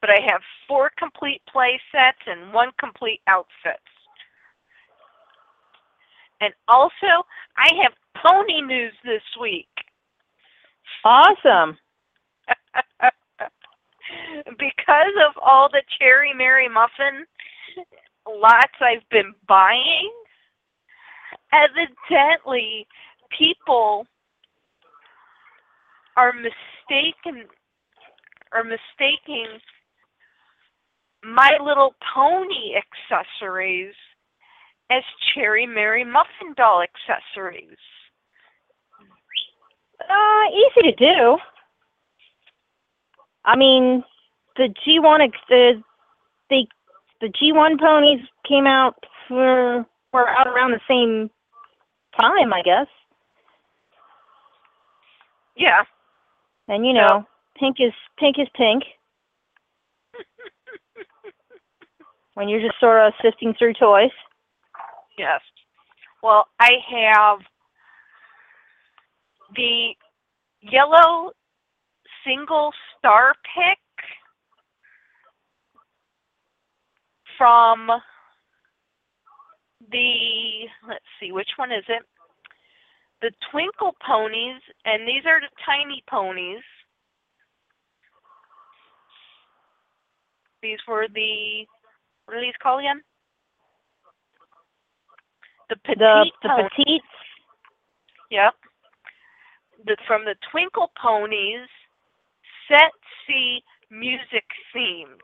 but 0.02 0.10
I 0.10 0.20
have 0.30 0.42
four 0.68 0.92
complete 0.98 1.42
play 1.52 1.80
sets 1.92 2.18
and 2.28 2.52
one 2.54 2.72
complete 2.78 3.22
outfit. 3.28 3.80
And 6.42 6.54
also, 6.68 7.26
I 7.58 7.70
have 7.82 7.94
pony 8.22 8.62
news 8.62 8.94
this 9.04 9.22
week. 9.40 9.68
Awesome. 11.06 11.78
because 14.58 15.14
of 15.28 15.34
all 15.42 15.70
the 15.70 15.84
Cherry 16.00 16.34
Merry 16.34 16.68
Muffin 16.70 17.26
lots 18.28 18.74
I've 18.82 19.08
been 19.10 19.34
buying, 19.48 20.12
evidently 21.52 22.88
people 23.38 24.06
are 26.16 26.34
mistaken 26.34 27.46
are 28.54 28.64
mistaking 28.64 29.48
my 31.24 31.58
little 31.64 31.96
pony 32.14 32.76
accessories 32.78 33.96
as 34.94 35.04
cherry 35.34 35.66
merry 35.68 36.04
muffin 36.06 36.54
doll 36.56 36.84
accessories 36.84 37.78
Uh, 40.10 40.46
easy 40.54 40.92
to 40.92 40.96
do. 40.96 41.38
I 43.46 43.56
mean, 43.56 44.04
the 44.58 44.74
G1 44.86 45.22
ex- 45.22 45.38
the 45.50 45.84
the 46.50 46.68
the 47.22 47.30
G1 47.30 47.80
ponies 47.80 48.22
came 48.48 48.68
out 48.68 48.96
for 49.28 49.86
were 50.14 50.30
out 50.30 50.48
around 50.48 50.72
the 50.72 50.82
same 50.88 51.30
time, 52.20 52.54
I 52.54 52.62
guess. 52.64 52.88
yeah 55.56 55.84
And 56.68 56.86
you 56.86 56.94
know, 56.94 57.26
pink 57.58 57.78
is 57.80 57.94
pink 58.20 58.38
is 58.40 58.48
pink. 58.56 58.84
when 62.36 62.50
you're 62.50 62.62
just 62.62 62.80
sort 62.80 63.02
of 63.06 63.14
sifting 63.22 63.54
through 63.58 63.74
toys. 63.76 64.12
Yes. 65.18 65.42
Well 66.22 66.48
i 66.60 66.72
have 66.90 67.40
the 69.56 69.94
yellow 70.62 71.32
single 72.26 72.72
star 72.98 73.34
pick 73.56 73.78
from 77.38 77.88
the 79.92 80.68
let's 80.88 81.04
see 81.20 81.32
which 81.32 81.50
one 81.58 81.72
is 81.72 81.84
it? 81.88 82.04
The 83.22 83.32
twinkle 83.52 83.96
ponies 84.06 84.62
and 84.86 85.08
these 85.08 85.26
are 85.26 85.40
the 85.40 85.50
tiny 85.66 86.04
ponies. 86.10 86.64
These 90.62 90.80
were 90.88 91.08
the 91.14 91.66
what 92.26 92.38
are 92.38 92.42
these 92.42 92.54
called 92.62 92.80
again 92.80 93.02
the 95.74 95.80
petite 95.96 95.98
The 95.98 96.32
the 96.44 96.50
ponies. 96.50 96.70
petites. 96.76 97.06
Yep. 98.32 98.54
The, 99.86 99.98
from 100.08 100.26
the 100.26 100.36
Twinkle 100.52 100.92
Ponies, 101.02 101.68
Set 102.68 102.92
C 103.28 103.62
music 103.92 104.46
themed. 104.76 105.20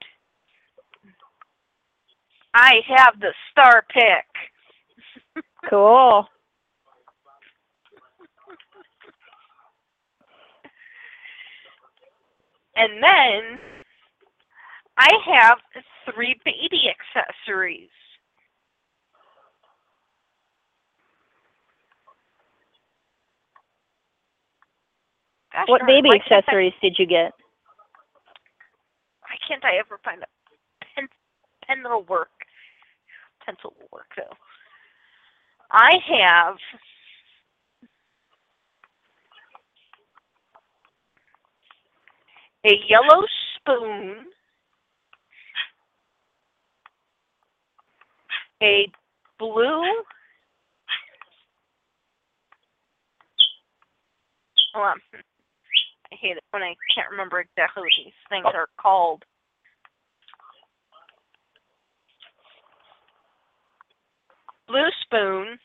I 2.53 2.81
have 2.87 3.19
the 3.19 3.33
star 3.51 3.85
pick. 3.93 5.43
Cool. 5.69 6.27
And 12.75 13.03
then 13.03 13.59
I 14.97 15.09
have 15.25 15.57
three 16.13 16.39
baby 16.45 16.89
accessories. 16.89 17.89
Gosh 25.53 25.67
What 25.67 25.79
darn 25.79 25.87
baby 25.87 26.09
why 26.09 26.19
can't 26.19 26.31
I- 26.31 26.35
accessories 26.39 26.73
did 26.81 26.95
you 26.99 27.05
get? 27.05 27.33
Why 29.21 29.35
can't 29.47 29.65
I 29.65 29.77
ever 29.77 29.99
find 30.03 30.23
a 30.23 30.27
pen 30.95 31.07
pen 31.67 31.83
that'll 31.83 32.03
work? 32.03 32.29
Pencil 33.45 33.73
will 33.79 33.89
work 33.91 34.07
though. 34.15 34.35
I 35.71 35.91
have 36.07 36.57
a 42.65 42.71
yellow 42.89 43.25
spoon, 43.57 44.25
a 48.61 48.91
blue 49.39 49.83
hold 54.73 54.85
on. 54.85 54.97
I 56.11 56.15
hate 56.19 56.37
it 56.37 56.43
when 56.51 56.63
I 56.63 56.75
can't 56.95 57.11
remember 57.11 57.39
exactly 57.39 57.83
what 57.83 57.91
these 57.97 58.13
things 58.29 58.45
are 58.53 58.67
called. 58.81 59.23
Blue 64.67 64.87
spoon, 65.03 65.57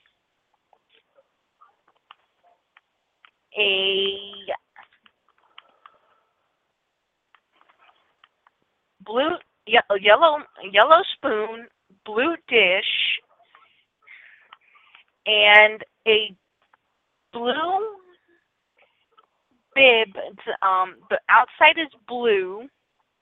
a 3.59 4.19
blue 9.05 9.31
ye- 9.67 9.81
yellow 10.01 10.39
yellow 10.73 11.03
spoon, 11.17 11.69
blue 12.05 12.37
dish, 12.49 13.21
and 15.27 15.85
a 16.09 16.35
blue 17.33 17.97
bib. 19.75 20.17
Um, 20.63 20.97
the 21.11 21.19
outside 21.29 21.81
is 21.81 21.91
blue, 22.09 22.69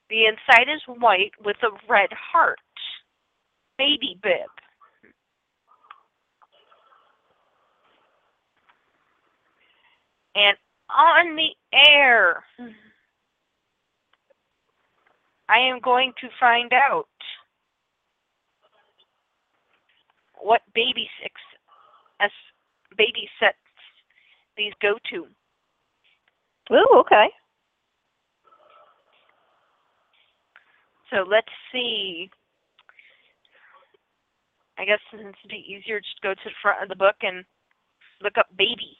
the 0.09 0.25
inside 0.25 0.71
is 0.73 0.81
white 0.87 1.31
with 1.43 1.57
a 1.63 1.69
red 1.89 2.09
heart. 2.13 2.59
Baby 3.77 4.17
bib. 4.21 4.49
And 10.35 10.57
on 10.89 11.35
the 11.35 11.49
air, 11.73 12.43
I 15.49 15.59
am 15.59 15.79
going 15.79 16.13
to 16.21 16.27
find 16.39 16.71
out 16.73 17.07
what 20.39 20.61
baby 20.73 21.07
six 21.21 21.33
baby 22.97 23.29
sets 23.39 23.57
these 24.57 24.73
go 24.81 24.97
to. 25.11 25.25
Ooh, 26.71 26.99
okay. 26.99 27.27
So 31.09 31.23
let's 31.29 31.47
see. 31.71 32.29
I 34.77 34.85
guess 34.85 34.99
it'd 35.13 35.35
be 35.49 35.55
easier, 35.55 35.99
just 35.99 36.21
go 36.23 36.33
to 36.33 36.39
the 36.43 36.51
front 36.61 36.81
of 36.81 36.89
the 36.89 36.95
book 36.95 37.15
and 37.21 37.45
look 38.21 38.37
up 38.37 38.47
baby. 38.57 38.97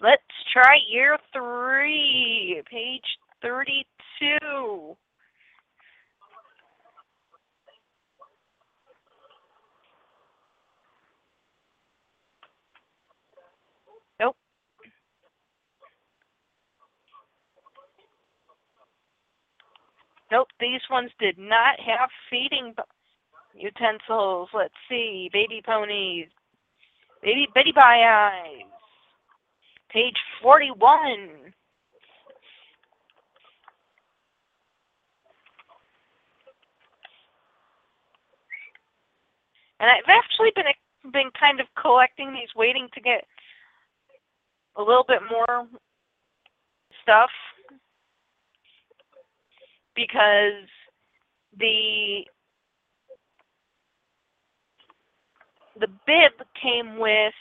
Let's 0.00 0.22
try 0.52 0.76
year 0.90 1.16
three, 1.32 2.62
page 2.70 3.04
32. 3.40 4.96
Nope. 14.20 14.36
Nope, 20.32 20.48
these 20.58 20.80
ones 20.90 21.10
did 21.20 21.36
not 21.36 21.78
have 21.78 22.08
feeding 22.30 22.72
utensils. 23.54 24.48
Let's 24.54 24.72
see, 24.88 25.28
baby 25.30 25.60
ponies, 25.62 26.28
baby 27.22 27.46
Betty 27.54 27.70
Bye 27.70 28.00
Eyes, 28.02 28.64
page 29.90 30.16
forty-one. 30.40 31.52
And 39.80 39.90
I've 39.90 40.08
actually 40.08 40.52
been 40.56 40.64
been 41.12 41.30
kind 41.38 41.60
of 41.60 41.66
collecting 41.78 42.32
these, 42.32 42.48
waiting 42.56 42.88
to 42.94 43.02
get 43.02 43.26
a 44.76 44.82
little 44.82 45.04
bit 45.06 45.20
more 45.30 45.66
stuff 47.02 47.28
because 49.94 50.68
the 51.58 52.24
the 55.80 55.88
bib 56.06 56.32
came 56.60 56.98
with 56.98 57.34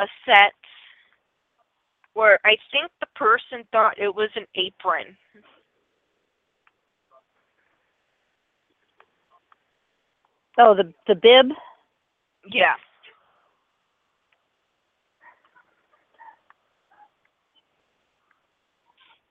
a 0.00 0.06
set 0.26 0.52
where 2.14 2.38
I 2.44 2.56
think 2.72 2.90
the 3.00 3.06
person 3.16 3.64
thought 3.72 3.98
it 3.98 4.14
was 4.14 4.30
an 4.36 4.46
apron. 4.54 5.16
Oh, 10.58 10.74
the 10.74 10.92
the 11.06 11.14
bib. 11.14 11.46
Yeah. 12.50 12.74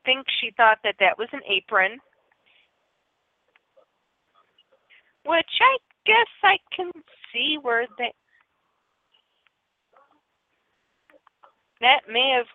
Think 0.05 0.25
she 0.41 0.51
thought 0.57 0.79
that 0.83 0.95
that 0.99 1.17
was 1.17 1.29
an 1.31 1.41
apron. 1.49 1.99
Which 5.25 5.45
I 5.61 5.77
guess 6.05 6.27
I 6.43 6.57
can 6.75 6.91
see 7.31 7.57
where 7.61 7.87
that 7.97 8.11
that 11.79 12.01
may 12.09 12.33
have 12.35 12.47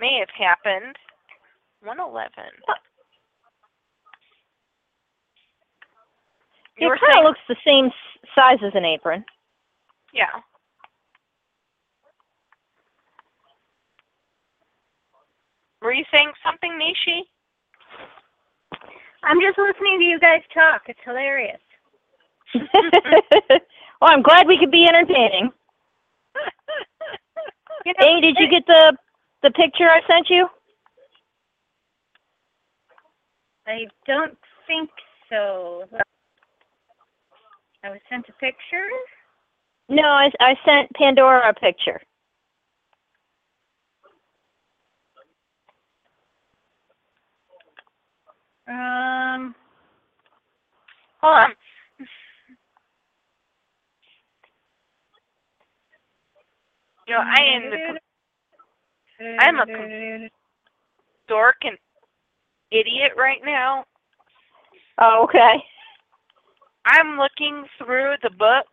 may 0.00 0.18
have 0.18 0.30
happened. 0.36 0.96
One 1.82 2.00
eleven. 2.00 2.50
It 6.76 6.88
kind 6.88 7.18
of 7.18 7.24
looks 7.24 7.40
the 7.48 7.56
same 7.64 7.90
size 8.34 8.58
as 8.66 8.72
an 8.74 8.84
apron. 8.84 9.24
Yeah. 10.12 10.40
Were 15.84 15.92
you 15.92 16.04
saying 16.10 16.32
something, 16.42 16.72
Nishi? 16.80 17.20
I'm 19.22 19.38
just 19.42 19.58
listening 19.58 19.98
to 20.00 20.04
you 20.04 20.18
guys 20.18 20.40
talk. 20.52 20.82
It's 20.88 20.98
hilarious. 21.04 21.60
well, 22.54 24.10
I'm 24.10 24.22
glad 24.22 24.46
we 24.46 24.58
could 24.58 24.70
be 24.70 24.86
entertaining. 24.88 25.52
You 27.86 27.92
know, 28.00 28.06
Hey, 28.06 28.20
did 28.22 28.36
you 28.38 28.48
get 28.48 28.66
the 28.66 28.96
the 29.42 29.50
picture 29.50 29.90
I 29.90 30.00
sent 30.10 30.30
you? 30.30 30.48
I 33.66 33.86
don't 34.06 34.38
think 34.66 34.88
so. 35.28 35.84
I 37.82 37.90
was 37.90 37.98
sent 38.08 38.24
a 38.30 38.32
picture. 38.40 38.88
No, 39.90 40.04
I 40.04 40.30
I 40.40 40.54
sent 40.64 40.90
Pandora 40.94 41.50
a 41.50 41.52
picture. 41.52 42.00
Um, 48.68 49.54
Hold 51.20 51.36
on. 51.36 51.50
You 57.08 57.14
know, 57.14 57.20
I 57.20 57.42
am 57.54 57.70
the 57.70 58.00
I'm 59.40 59.56
a 59.58 60.28
dork 61.28 61.56
and 61.62 61.78
idiot 62.70 63.12
right 63.16 63.40
now. 63.44 63.84
Oh, 65.00 65.24
okay. 65.24 65.62
I'm 66.84 67.16
looking 67.16 67.64
through 67.78 68.14
the 68.22 68.30
book. 68.30 68.66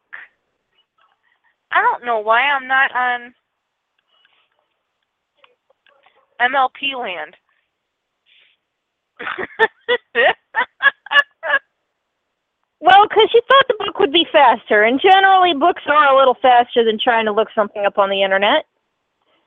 I 1.71 1.81
don't 1.81 2.05
know 2.05 2.19
why 2.19 2.41
I'm 2.41 2.67
not 2.67 2.93
on 2.93 3.33
MLP 6.41 6.99
land. 6.99 7.35
Well, 12.83 13.07
'cause 13.07 13.29
you 13.31 13.41
thought 13.47 13.67
the 13.67 13.75
book 13.85 13.99
would 13.99 14.11
be 14.11 14.25
faster, 14.31 14.81
and 14.83 14.99
generally 14.99 15.53
books 15.53 15.83
are 15.85 16.11
a 16.11 16.17
little 16.17 16.33
faster 16.41 16.83
than 16.83 16.97
trying 16.97 17.25
to 17.25 17.31
look 17.31 17.49
something 17.53 17.85
up 17.85 17.99
on 17.99 18.09
the 18.09 18.23
internet. 18.23 18.65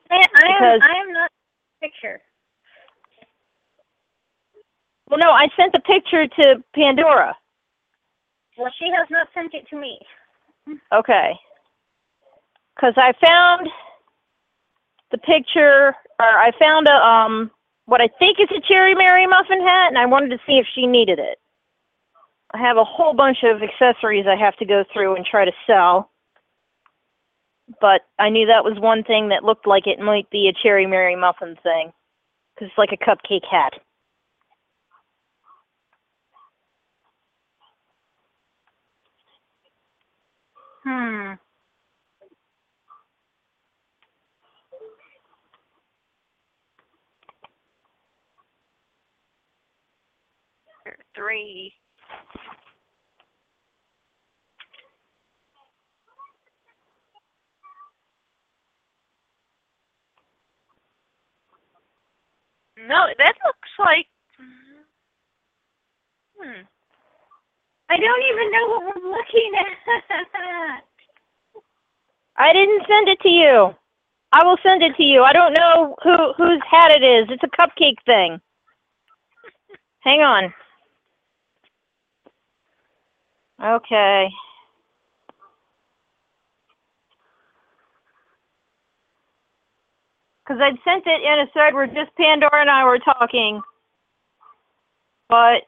I, 0.09 0.15
I 0.15 0.47
am. 0.47 0.53
Because- 0.53 0.81
I 0.89 0.95
am 1.01 1.11
not 1.11 1.31
picture. 1.81 2.21
Well, 5.09 5.19
no, 5.19 5.31
I 5.31 5.49
sent 5.57 5.73
the 5.73 5.81
picture 5.81 6.27
to 6.27 6.63
Pandora. 6.73 7.35
Well, 8.57 8.71
she 8.79 8.89
has 8.89 9.07
not 9.09 9.27
sent 9.33 9.53
it 9.53 9.67
to 9.67 9.75
me. 9.75 9.99
Okay. 10.93 11.37
Because 12.75 12.93
I 12.95 13.11
found 13.23 13.69
the 15.11 15.17
picture, 15.17 15.93
or 16.19 16.25
I 16.39 16.51
found 16.57 16.87
a 16.87 16.95
um 16.95 17.51
what 17.85 18.01
I 18.01 18.07
think 18.19 18.39
is 18.39 18.49
a 18.55 18.61
Cherry 18.67 18.95
Merry 18.95 19.27
muffin 19.27 19.61
hat, 19.61 19.89
and 19.89 19.97
I 19.97 20.05
wanted 20.05 20.29
to 20.29 20.39
see 20.45 20.57
if 20.57 20.65
she 20.73 20.87
needed 20.87 21.19
it. 21.19 21.39
I 22.53 22.57
have 22.57 22.77
a 22.77 22.83
whole 22.83 23.13
bunch 23.13 23.43
of 23.43 23.61
accessories 23.61 24.25
I 24.27 24.35
have 24.35 24.55
to 24.57 24.65
go 24.65 24.83
through 24.91 25.15
and 25.15 25.25
try 25.25 25.45
to 25.45 25.51
sell, 25.67 26.11
but 27.81 28.01
I 28.19 28.29
knew 28.29 28.47
that 28.47 28.63
was 28.63 28.79
one 28.79 29.03
thing 29.03 29.29
that 29.29 29.43
looked 29.43 29.67
like 29.67 29.87
it 29.87 29.99
might 29.99 30.29
be 30.29 30.47
a 30.47 30.53
Cherry 30.53 30.87
Merry 30.87 31.15
muffin 31.15 31.57
thing, 31.63 31.91
because 32.55 32.69
it's 32.69 32.77
like 32.77 32.91
a 32.91 32.97
cupcake 32.97 33.45
hat. 33.49 33.73
Hmm. 40.83 41.33
Three. 51.15 51.73
No, 62.87 63.07
that 63.17 63.33
looks 63.45 63.69
like. 63.79 64.07
Hmm. 66.39 66.61
I 67.89 67.97
don't 67.97 68.23
even 68.31 68.51
know 68.51 68.67
what 68.67 68.95
we're 68.95 69.09
looking 69.11 69.51
at. 69.59 70.83
I 72.37 72.53
didn't 72.53 72.83
send 72.87 73.07
it 73.07 73.19
to 73.21 73.29
you. 73.29 73.75
I 74.33 74.43
will 74.43 74.57
send 74.63 74.83
it 74.83 74.95
to 74.97 75.03
you. 75.03 75.23
I 75.23 75.33
don't 75.33 75.53
know 75.53 75.95
who 76.03 76.33
whose 76.37 76.61
hat 76.69 76.91
it 76.91 77.03
is. 77.03 77.27
It's 77.29 77.43
a 77.43 77.61
cupcake 77.61 78.03
thing. 78.05 78.41
Hang 80.01 80.21
on. 80.21 80.53
Okay. 83.63 84.29
Because 90.43 90.61
I'd 90.61 90.77
sent 90.83 91.07
it 91.07 91.21
in 91.23 91.39
a 91.39 91.51
thread 91.53 91.73
where 91.73 91.87
just 91.87 92.15
Pandora 92.17 92.61
and 92.61 92.69
I 92.69 92.85
were 92.85 92.99
talking. 92.99 93.61
But 95.29 95.63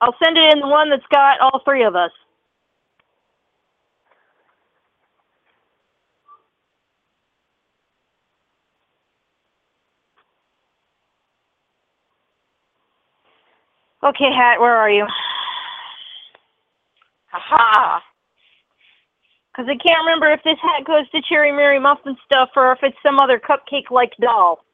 I'll 0.00 0.14
send 0.22 0.36
it 0.36 0.52
in 0.52 0.60
the 0.60 0.68
one 0.68 0.90
that's 0.90 1.06
got 1.10 1.40
all 1.40 1.62
three 1.64 1.84
of 1.84 1.96
us. 1.96 2.10
Okay, 14.04 14.32
Hat, 14.32 14.60
where 14.60 14.76
are 14.76 14.90
you? 14.90 15.06
Haha. 17.32 18.00
Because 19.52 19.68
I 19.68 19.76
can't 19.76 20.04
remember 20.04 20.30
if 20.32 20.40
this 20.44 20.58
hat 20.62 20.84
goes 20.86 21.08
to 21.10 21.20
Cherry 21.28 21.52
Merry 21.52 21.78
Muffin 21.78 22.16
stuff 22.24 22.50
or 22.56 22.72
if 22.72 22.78
it's 22.82 22.96
some 23.02 23.18
other 23.18 23.40
cupcake 23.40 23.90
like 23.90 24.12
doll. 24.20 24.64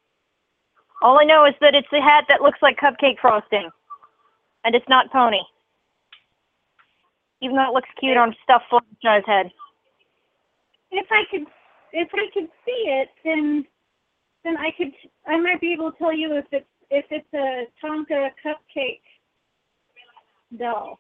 All 1.03 1.19
I 1.19 1.25
know 1.25 1.47
is 1.47 1.55
that 1.61 1.75
it's 1.75 1.93
a 1.93 2.01
hat 2.01 2.25
that 2.29 2.43
looks 2.43 2.59
like 2.63 2.77
cupcake 2.79 3.19
frosting. 3.21 3.71
And 4.65 4.75
it's 4.75 4.89
not 4.89 5.11
pony. 5.11 5.41
Even 7.41 7.57
though 7.57 7.71
it 7.71 7.75
looks 7.75 7.89
cute 7.99 8.17
on 8.17 8.35
stuffed 8.43 8.67
Fluttershy's 8.71 9.27
head. 9.27 9.51
if 10.91 11.07
I 11.11 11.23
could, 11.31 11.47
if 11.93 12.09
I 12.13 12.27
could 12.35 12.49
see 12.65 12.83
it, 12.87 13.09
then, 13.25 13.65
then 14.45 14.57
I 14.57 14.71
could, 14.77 14.93
I 15.27 15.39
might 15.39 15.61
be 15.61 15.73
able 15.73 15.93
to 15.93 15.99
tell 15.99 16.13
you 16.13 16.37
if 16.37 16.47
it's 16.51 16.67
if 16.91 17.05
it's 17.11 17.33
a 17.35 17.67
Tonka 17.85 18.31
cupcake 18.45 19.01
doll. 20.59 20.99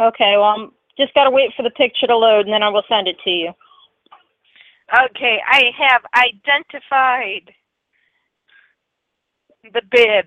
Okay, 0.00 0.34
well, 0.36 0.44
I'm 0.44 0.72
just 0.98 1.14
got 1.14 1.24
to 1.24 1.30
wait 1.30 1.52
for 1.56 1.62
the 1.62 1.70
picture 1.70 2.06
to 2.06 2.16
load 2.16 2.46
and 2.46 2.52
then 2.52 2.62
I 2.62 2.68
will 2.68 2.82
send 2.88 3.08
it 3.08 3.16
to 3.24 3.30
you. 3.30 3.52
Okay, 5.10 5.38
I 5.46 5.70
have 5.78 6.02
identified 6.14 7.52
the 9.72 9.82
bib. 9.90 10.26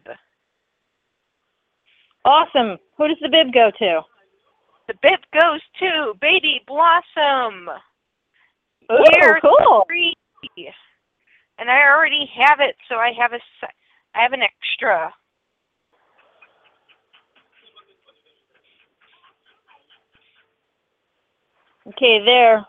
Awesome. 2.26 2.78
Who 2.97 3.07
does 3.07 3.18
the 3.22 3.30
bib 3.30 3.53
go 3.53 3.72
to? 3.80 4.01
The 4.88 4.95
bib 5.01 5.20
goes 5.34 5.61
to 5.80 6.13
Baby 6.20 6.61
Blossom. 6.65 7.70
Oh, 8.89 9.03
Year 9.15 9.39
cool. 9.41 9.86
three. 9.88 10.13
And 11.59 11.70
I 11.70 11.82
already 11.88 12.30
have 12.36 12.59
it, 12.59 12.76
so 12.88 12.95
I 12.95 13.11
have 13.20 13.34
a 13.34 13.39
I 14.15 14.24
have 14.24 14.34
an 14.34 14.41
extra. 14.41 15.13
Okay, 21.89 22.23
there. 22.25 22.65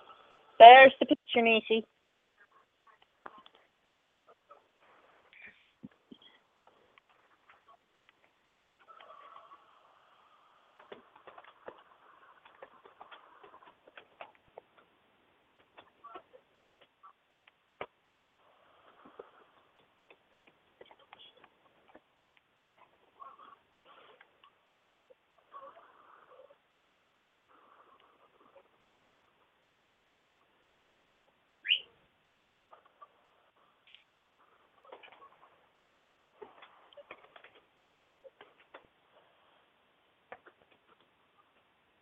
There's 0.58 0.92
the 1.00 1.06
picture, 1.06 1.42
Macy. 1.42 1.84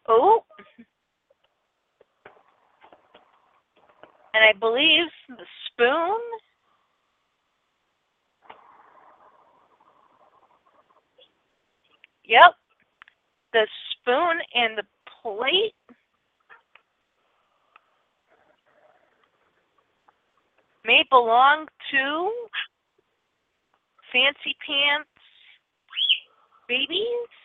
Oh. 0.09 0.45
And 4.35 4.45
I 4.45 4.53
believe 4.59 5.07
the 5.29 5.45
spoon. 5.67 6.21
Yep. 12.25 12.55
The 13.53 13.67
spoon 13.93 14.39
and 14.55 14.79
the 14.79 14.85
plate. 15.23 15.73
May 20.85 21.03
belong 21.11 21.67
to 21.91 22.31
Fancy 24.13 24.57
Pants 24.67 25.09
Babies. 26.69 27.36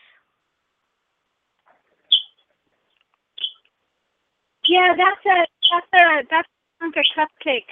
Yeah, 4.82 4.96
that's 4.98 5.26
a 5.28 5.46
that's 5.70 6.04
a 6.04 6.24
that's 6.32 6.48
a 6.82 7.20
cupcake. 7.20 7.70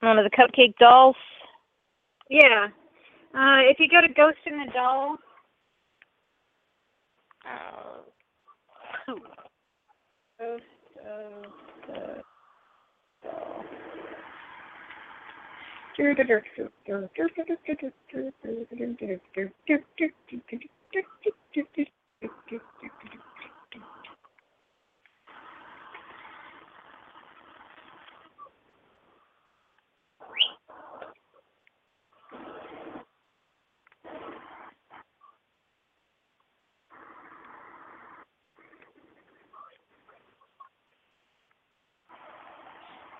One 0.00 0.18
of 0.18 0.24
the 0.24 0.30
cupcake 0.30 0.76
dolls. 0.78 1.16
Yeah. 2.30 2.68
Uh, 3.34 3.62
if 3.70 3.80
you 3.80 3.88
go 3.88 4.00
to 4.00 4.12
Ghost 4.14 4.38
in 4.46 4.58
the 4.58 4.72
Doll, 4.72 5.16
Uh, 7.44 8.02
Ghost 10.38 10.64
of 11.06 11.52
the 11.88 12.22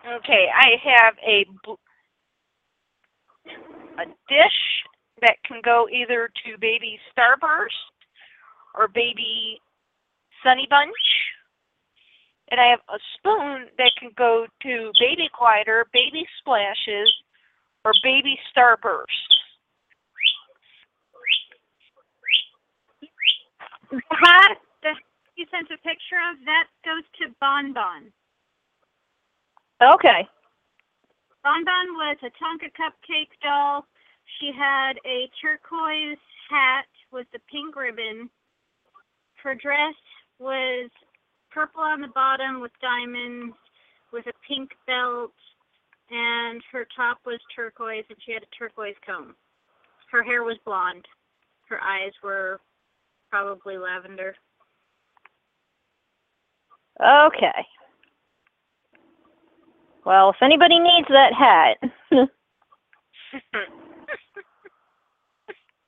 Okay, 0.07 0.49
I 0.55 0.77
have 0.85 1.17
a 1.27 1.47
dish 4.31 4.87
that 5.21 5.37
can 5.45 5.61
go 5.63 5.89
either 5.93 6.31
to 6.47 6.57
baby 6.59 6.99
Starburst 7.13 7.91
or 8.75 8.89
baby 8.89 9.61
Sunny 10.43 10.67
Bunch. 10.71 10.95
And 12.51 12.61
I 12.61 12.67
have 12.67 12.81
a 12.89 12.99
spoon 13.15 13.67
that 13.79 13.93
can 13.99 14.11
go 14.17 14.47
to 14.63 14.93
baby 14.99 15.29
glider, 15.39 15.87
baby 15.93 16.27
splashes, 16.39 17.13
or 17.85 17.93
baby 18.03 18.39
starburst. 18.51 19.07
That 23.93 24.55
you 25.37 25.47
sent 25.51 25.67
a 25.71 25.79
picture 25.79 26.19
of, 26.31 26.45
that 26.45 26.67
goes 26.85 27.05
to 27.21 27.35
Bon 27.41 27.73
Bon. 27.73 28.11
Okay. 29.83 30.29
Bon 31.43 31.65
Bon 31.65 31.87
was 31.95 32.17
a 32.23 32.31
Tonka 32.37 32.71
cupcake 32.79 33.33
doll. 33.43 33.87
She 34.39 34.53
had 34.57 34.95
a 35.05 35.29
turquoise 35.41 36.19
hat 36.49 36.87
with 37.13 37.27
the 37.33 37.41
pink 37.51 37.77
ribbon. 37.77 38.31
Her 39.43 39.55
dress 39.55 39.95
was 40.39 40.91
purple 41.51 41.83
on 41.83 42.01
the 42.01 42.09
bottom 42.09 42.61
with 42.61 42.73
diamonds, 42.81 43.55
with 44.13 44.27
a 44.27 44.33
pink 44.47 44.71
belt, 44.87 45.33
and 46.11 46.63
her 46.73 46.87
top 46.97 47.19
was 47.25 47.41
turquoise, 47.55 48.05
and 48.09 48.19
she 48.25 48.33
had 48.33 48.43
a 48.43 48.57
turquoise 48.59 48.97
comb. 49.05 49.35
Her 50.11 50.23
hair 50.23 50.43
was 50.43 50.57
blonde. 50.65 51.07
Her 51.69 51.81
eyes 51.81 52.13
were 52.23 52.61
probably 53.31 53.79
lavender. 53.79 54.35
Okay. 57.01 57.67
Well, 60.05 60.31
if 60.31 60.37
anybody 60.43 60.79
needs 60.79 61.09
that 61.09 61.33
hat, 61.33 61.79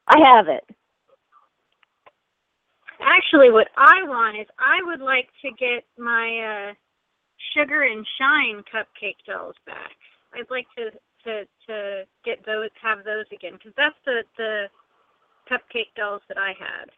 I 0.08 0.18
have 0.24 0.48
it. 0.48 0.64
Actually, 3.00 3.50
what 3.50 3.68
I 3.76 4.02
want 4.04 4.38
is 4.38 4.46
I 4.58 4.78
would 4.84 5.00
like 5.00 5.28
to 5.42 5.50
get 5.58 5.84
my 5.98 6.70
uh, 6.70 6.74
sugar 7.54 7.82
and 7.82 8.06
shine 8.18 8.62
cupcake 8.72 9.18
dolls 9.26 9.56
back. 9.66 9.92
I'd 10.34 10.50
like 10.50 10.66
to 10.78 10.90
to 11.24 11.44
to 11.66 12.04
get 12.24 12.44
those, 12.46 12.70
have 12.80 13.04
those 13.04 13.26
again, 13.32 13.54
because 13.54 13.72
that's 13.76 13.96
the 14.06 14.22
the 14.38 14.66
cupcake 15.50 15.94
dolls 15.96 16.22
that 16.28 16.38
I 16.38 16.54
had. 16.58 16.90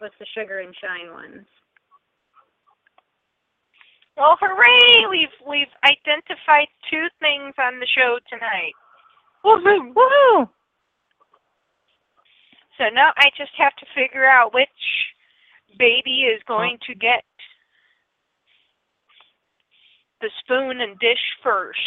Was 0.00 0.10
the 0.18 0.26
sugar 0.36 0.58
and 0.58 0.74
shine 0.74 1.12
ones. 1.12 1.46
Well, 4.16 4.36
hooray! 4.40 5.06
We've 5.10 5.36
we've 5.46 5.74
identified 5.84 6.68
two 6.90 7.06
things 7.20 7.54
on 7.58 7.80
the 7.80 7.86
show 7.86 8.18
tonight. 8.28 8.74
Woohoo! 9.44 9.92
Woohoo! 9.94 10.48
So 12.78 12.84
now 12.92 13.12
I 13.16 13.30
just 13.36 13.52
have 13.58 13.74
to 13.76 13.86
figure 13.94 14.26
out 14.26 14.54
which 14.54 14.68
baby 15.78 16.24
is 16.24 16.42
going 16.46 16.78
to 16.86 16.94
get 16.94 17.24
the 20.20 20.30
spoon 20.40 20.80
and 20.80 20.98
dish 20.98 21.22
first. 21.42 21.78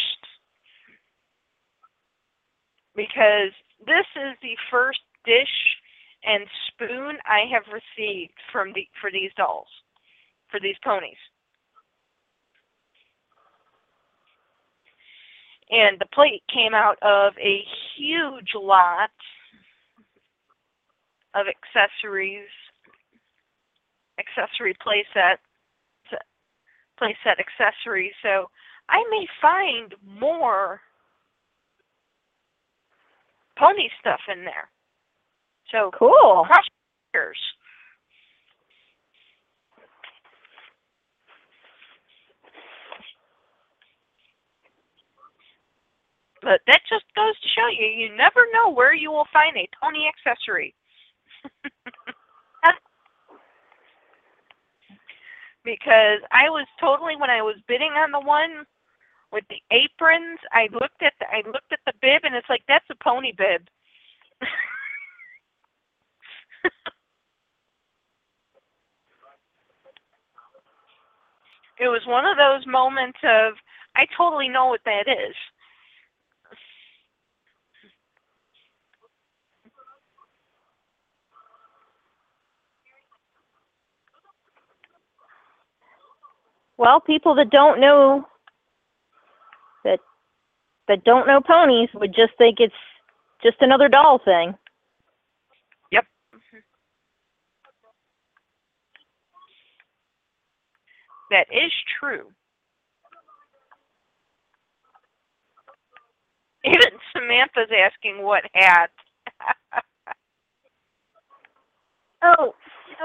Because 2.96 3.52
this 3.86 4.06
is 4.16 4.36
the 4.42 4.56
first 4.70 5.00
dish 5.24 5.76
and 6.24 6.46
spoon 6.68 7.18
I 7.26 7.44
have 7.52 7.64
received 7.72 8.34
from 8.50 8.72
the 8.72 8.86
for 9.00 9.10
these 9.10 9.30
dolls, 9.36 9.68
for 10.50 10.58
these 10.58 10.76
ponies. 10.82 11.20
And 15.70 15.98
the 15.98 16.06
plate 16.14 16.42
came 16.52 16.74
out 16.74 16.96
of 17.02 17.34
a 17.38 17.62
huge 17.96 18.54
lot 18.54 19.10
of 21.34 21.46
accessories, 21.46 22.48
accessory 24.18 24.74
playset, 24.74 25.36
playset 27.00 27.38
accessories. 27.38 28.12
So 28.22 28.50
I 28.88 29.04
may 29.10 29.26
find 29.40 29.94
more 30.04 30.80
pony 33.58 33.88
stuff 34.00 34.20
in 34.32 34.44
there. 34.44 34.68
So 35.70 35.90
Cool. 35.98 36.46
fingers. 37.12 37.38
But 46.40 46.60
that 46.66 46.80
just 46.88 47.04
goes 47.16 47.38
to 47.40 47.48
show 47.48 47.66
you, 47.68 47.86
you 47.86 48.16
never 48.16 48.46
know 48.52 48.70
where 48.70 48.94
you 48.94 49.10
will 49.10 49.26
find 49.32 49.56
a 49.56 49.68
pony 49.82 50.06
accessory. 50.08 50.74
because 55.64 56.20
I 56.32 56.50
was 56.50 56.66
totally 56.80 57.16
when 57.16 57.30
I 57.30 57.42
was 57.42 57.56
bidding 57.68 57.92
on 57.92 58.12
the 58.12 58.20
one 58.20 58.64
with 59.32 59.44
the 59.50 59.62
aprons, 59.72 60.40
I 60.52 60.68
looked 60.72 61.02
at 61.02 61.14
the 61.20 61.26
I 61.30 61.42
looked 61.46 61.72
at 61.72 61.80
the 61.86 61.94
bib 62.02 62.22
and 62.24 62.36
it's 62.36 62.50
like 62.50 62.64
that's 62.68 62.86
a 62.90 62.96
pony 63.04 63.32
bib. 63.36 63.68
it 71.80 71.88
was 71.88 72.02
one 72.06 72.26
of 72.26 72.38
those 72.38 72.66
moments 72.66 73.18
of 73.24 73.54
I 73.96 74.06
totally 74.16 74.48
know 74.48 74.68
what 74.68 74.82
that 74.86 75.08
is. 75.08 75.36
Well, 86.78 87.00
people 87.00 87.36
that 87.36 87.50
don't 87.50 87.80
know 87.80 88.26
that 89.84 90.00
that 90.88 91.04
don't 91.04 91.26
know 91.26 91.40
ponies 91.40 91.90
would 91.94 92.14
just 92.14 92.32
think 92.38 92.58
it's 92.60 92.74
just 93.42 93.56
another 93.60 93.88
doll 93.88 94.20
thing. 94.24 94.54
Yep. 95.92 96.04
That 101.30 101.46
is 101.52 101.72
true. 102.00 102.28
Even 106.64 106.98
Samantha's 107.14 107.70
asking 107.76 108.22
what 108.22 108.44
hat. 108.54 108.90
Oh, 112.24 112.54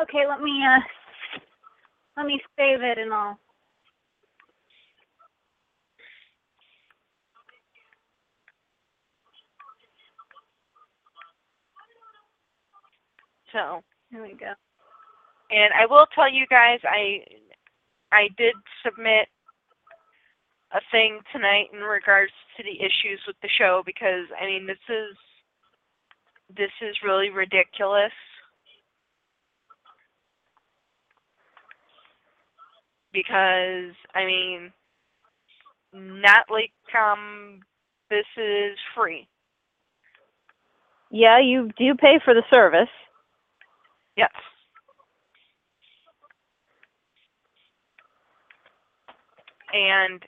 okay. 0.04 0.26
Let 0.30 0.42
me 0.42 0.62
uh, 0.66 0.80
let 2.18 2.26
me 2.28 2.42
save 2.58 2.82
it 2.82 2.98
and 3.00 3.14
I'll. 3.14 3.40
So, 13.54 13.82
Here 14.12 14.22
we 14.24 14.34
go. 14.34 14.54
and 15.52 15.72
I 15.80 15.86
will 15.86 16.08
tell 16.16 16.32
you 16.32 16.46
guys, 16.50 16.80
I 16.84 17.24
I 18.12 18.28
did 18.38 18.54
submit 18.86 19.28
a 20.74 20.82
thing 20.92 21.20
tonight 21.32 21.68
in 21.74 21.80
regards 21.82 22.32
to 22.58 22.64
the 22.64 22.78
issues 22.82 23.22
with 23.28 23.36
the 23.42 23.50
show 23.58 23.84
because 23.86 24.26
I 24.42 24.46
mean 24.46 24.66
this 24.68 24.82
is 24.90 25.16
this 26.56 26.72
is 26.82 26.96
really 27.04 27.30
ridiculous. 27.30 28.12
Because 33.12 33.94
I 34.16 34.26
mean 34.26 34.72
not 35.94 36.46
like 36.50 36.74
um 37.00 37.60
this 38.10 38.26
is 38.38 38.78
free. 38.96 39.28
Yeah, 41.12 41.40
you 41.40 41.70
do 41.78 41.94
pay 41.96 42.20
for 42.26 42.34
the 42.34 42.44
service. 42.52 42.90
Yes. 44.18 44.32
And 49.74 50.24